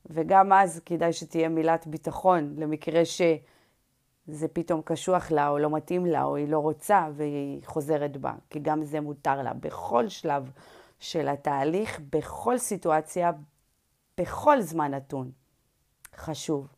וגם 0.07 0.53
אז 0.53 0.81
כדאי 0.87 1.13
שתהיה 1.13 1.49
מילת 1.49 1.87
ביטחון, 1.87 2.55
למקרה 2.59 3.05
שזה 3.05 4.49
פתאום 4.53 4.81
קשוח 4.85 5.31
לה, 5.31 5.49
או 5.49 5.59
לא 5.59 5.71
מתאים 5.71 6.07
לה, 6.07 6.25
או 6.25 6.37
היא 6.37 6.49
לא 6.49 6.59
רוצה, 6.59 7.09
והיא 7.13 7.61
חוזרת 7.65 8.17
בה, 8.17 8.33
כי 8.51 8.59
גם 8.59 8.85
זה 8.85 9.01
מותר 9.01 9.43
לה. 9.43 9.53
בכל 9.53 10.09
שלב 10.09 10.51
של 10.99 11.29
התהליך, 11.29 12.01
בכל 12.11 12.59
סיטואציה, 12.59 13.31
בכל 14.19 14.61
זמן 14.61 14.95
נתון. 14.95 15.31
חשוב. 16.17 16.69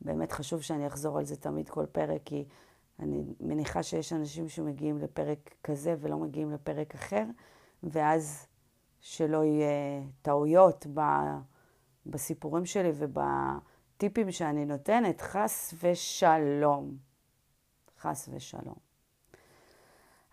באמת 0.00 0.32
חשוב 0.32 0.62
שאני 0.62 0.86
אחזור 0.86 1.18
על 1.18 1.24
זה 1.24 1.36
תמיד 1.36 1.68
כל 1.68 1.86
פרק, 1.86 2.20
כי 2.24 2.44
אני 3.00 3.24
מניחה 3.40 3.82
שיש 3.82 4.12
אנשים 4.12 4.48
שמגיעים 4.48 4.98
לפרק 4.98 5.54
כזה 5.64 5.96
ולא 6.00 6.16
מגיעים 6.16 6.52
לפרק 6.52 6.94
אחר, 6.94 7.24
ואז 7.82 8.46
שלא 9.00 9.44
יהיה 9.44 10.02
טעויות 10.22 10.86
ב, 10.94 11.00
בסיפורים 12.06 12.66
שלי 12.66 12.92
ובטיפים 12.94 14.30
שאני 14.30 14.64
נותנת, 14.64 15.20
חס 15.20 15.74
ושלום. 15.82 16.96
חס 18.00 18.28
ושלום. 18.32 18.84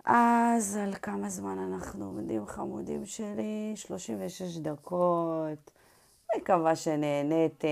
אז 0.06 0.76
על 0.76 0.94
כמה 0.94 1.30
זמן 1.30 1.60
אנחנו 1.60 2.06
עומדים, 2.06 2.46
חמודים 2.46 3.06
שלי? 3.06 3.74
36 3.76 4.58
דקות. 4.58 5.72
מקווה 6.38 6.76
שנהניתם 6.76 7.68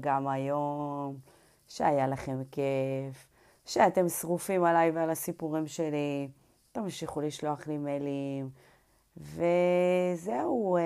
גם 0.00 0.28
היום, 0.28 1.16
שהיה 1.68 2.06
לכם 2.06 2.42
כיף. 2.50 3.31
שאתם 3.66 4.08
שרופים 4.08 4.64
עליי 4.64 4.90
ועל 4.90 5.10
הסיפורים 5.10 5.66
שלי, 5.66 6.28
תמשיכו 6.72 7.20
לשלוח 7.20 7.66
לי 7.66 7.78
מיילים. 7.78 8.50
וזהו, 9.16 10.76
אה, 10.76 10.82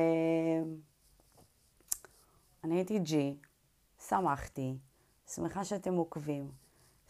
אני 2.64 2.74
הייתי 2.74 2.98
ג'י, 2.98 3.36
שמחתי, 4.08 4.76
שמחה 5.26 5.64
שאתם 5.64 5.94
עוקבים, 5.94 6.50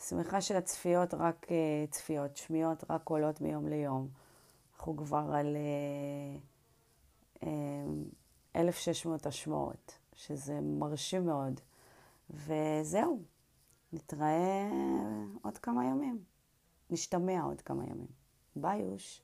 שמחה 0.08 0.40
שהצפיות 0.40 1.14
רק 1.14 1.46
אה, 1.50 1.84
צפיות, 1.90 2.36
שמיעות 2.36 2.84
רק 2.90 3.08
עולות 3.08 3.40
מיום 3.40 3.68
ליום. 3.68 4.08
אנחנו 4.74 4.96
כבר 4.96 5.32
על 5.34 5.56
1,600 8.56 9.26
אה, 9.26 9.28
השמעות, 9.28 9.98
שזה 10.12 10.60
מרשים 10.60 11.26
מאוד. 11.26 11.60
וזהו. 12.30 13.35
נתראה 13.92 14.70
עוד 15.42 15.58
כמה 15.58 15.84
ימים. 15.84 16.24
נשתמע 16.90 17.42
עוד 17.42 17.60
כמה 17.60 17.84
ימים. 17.84 18.08
ביי, 18.56 18.82
יוש. 18.82 19.22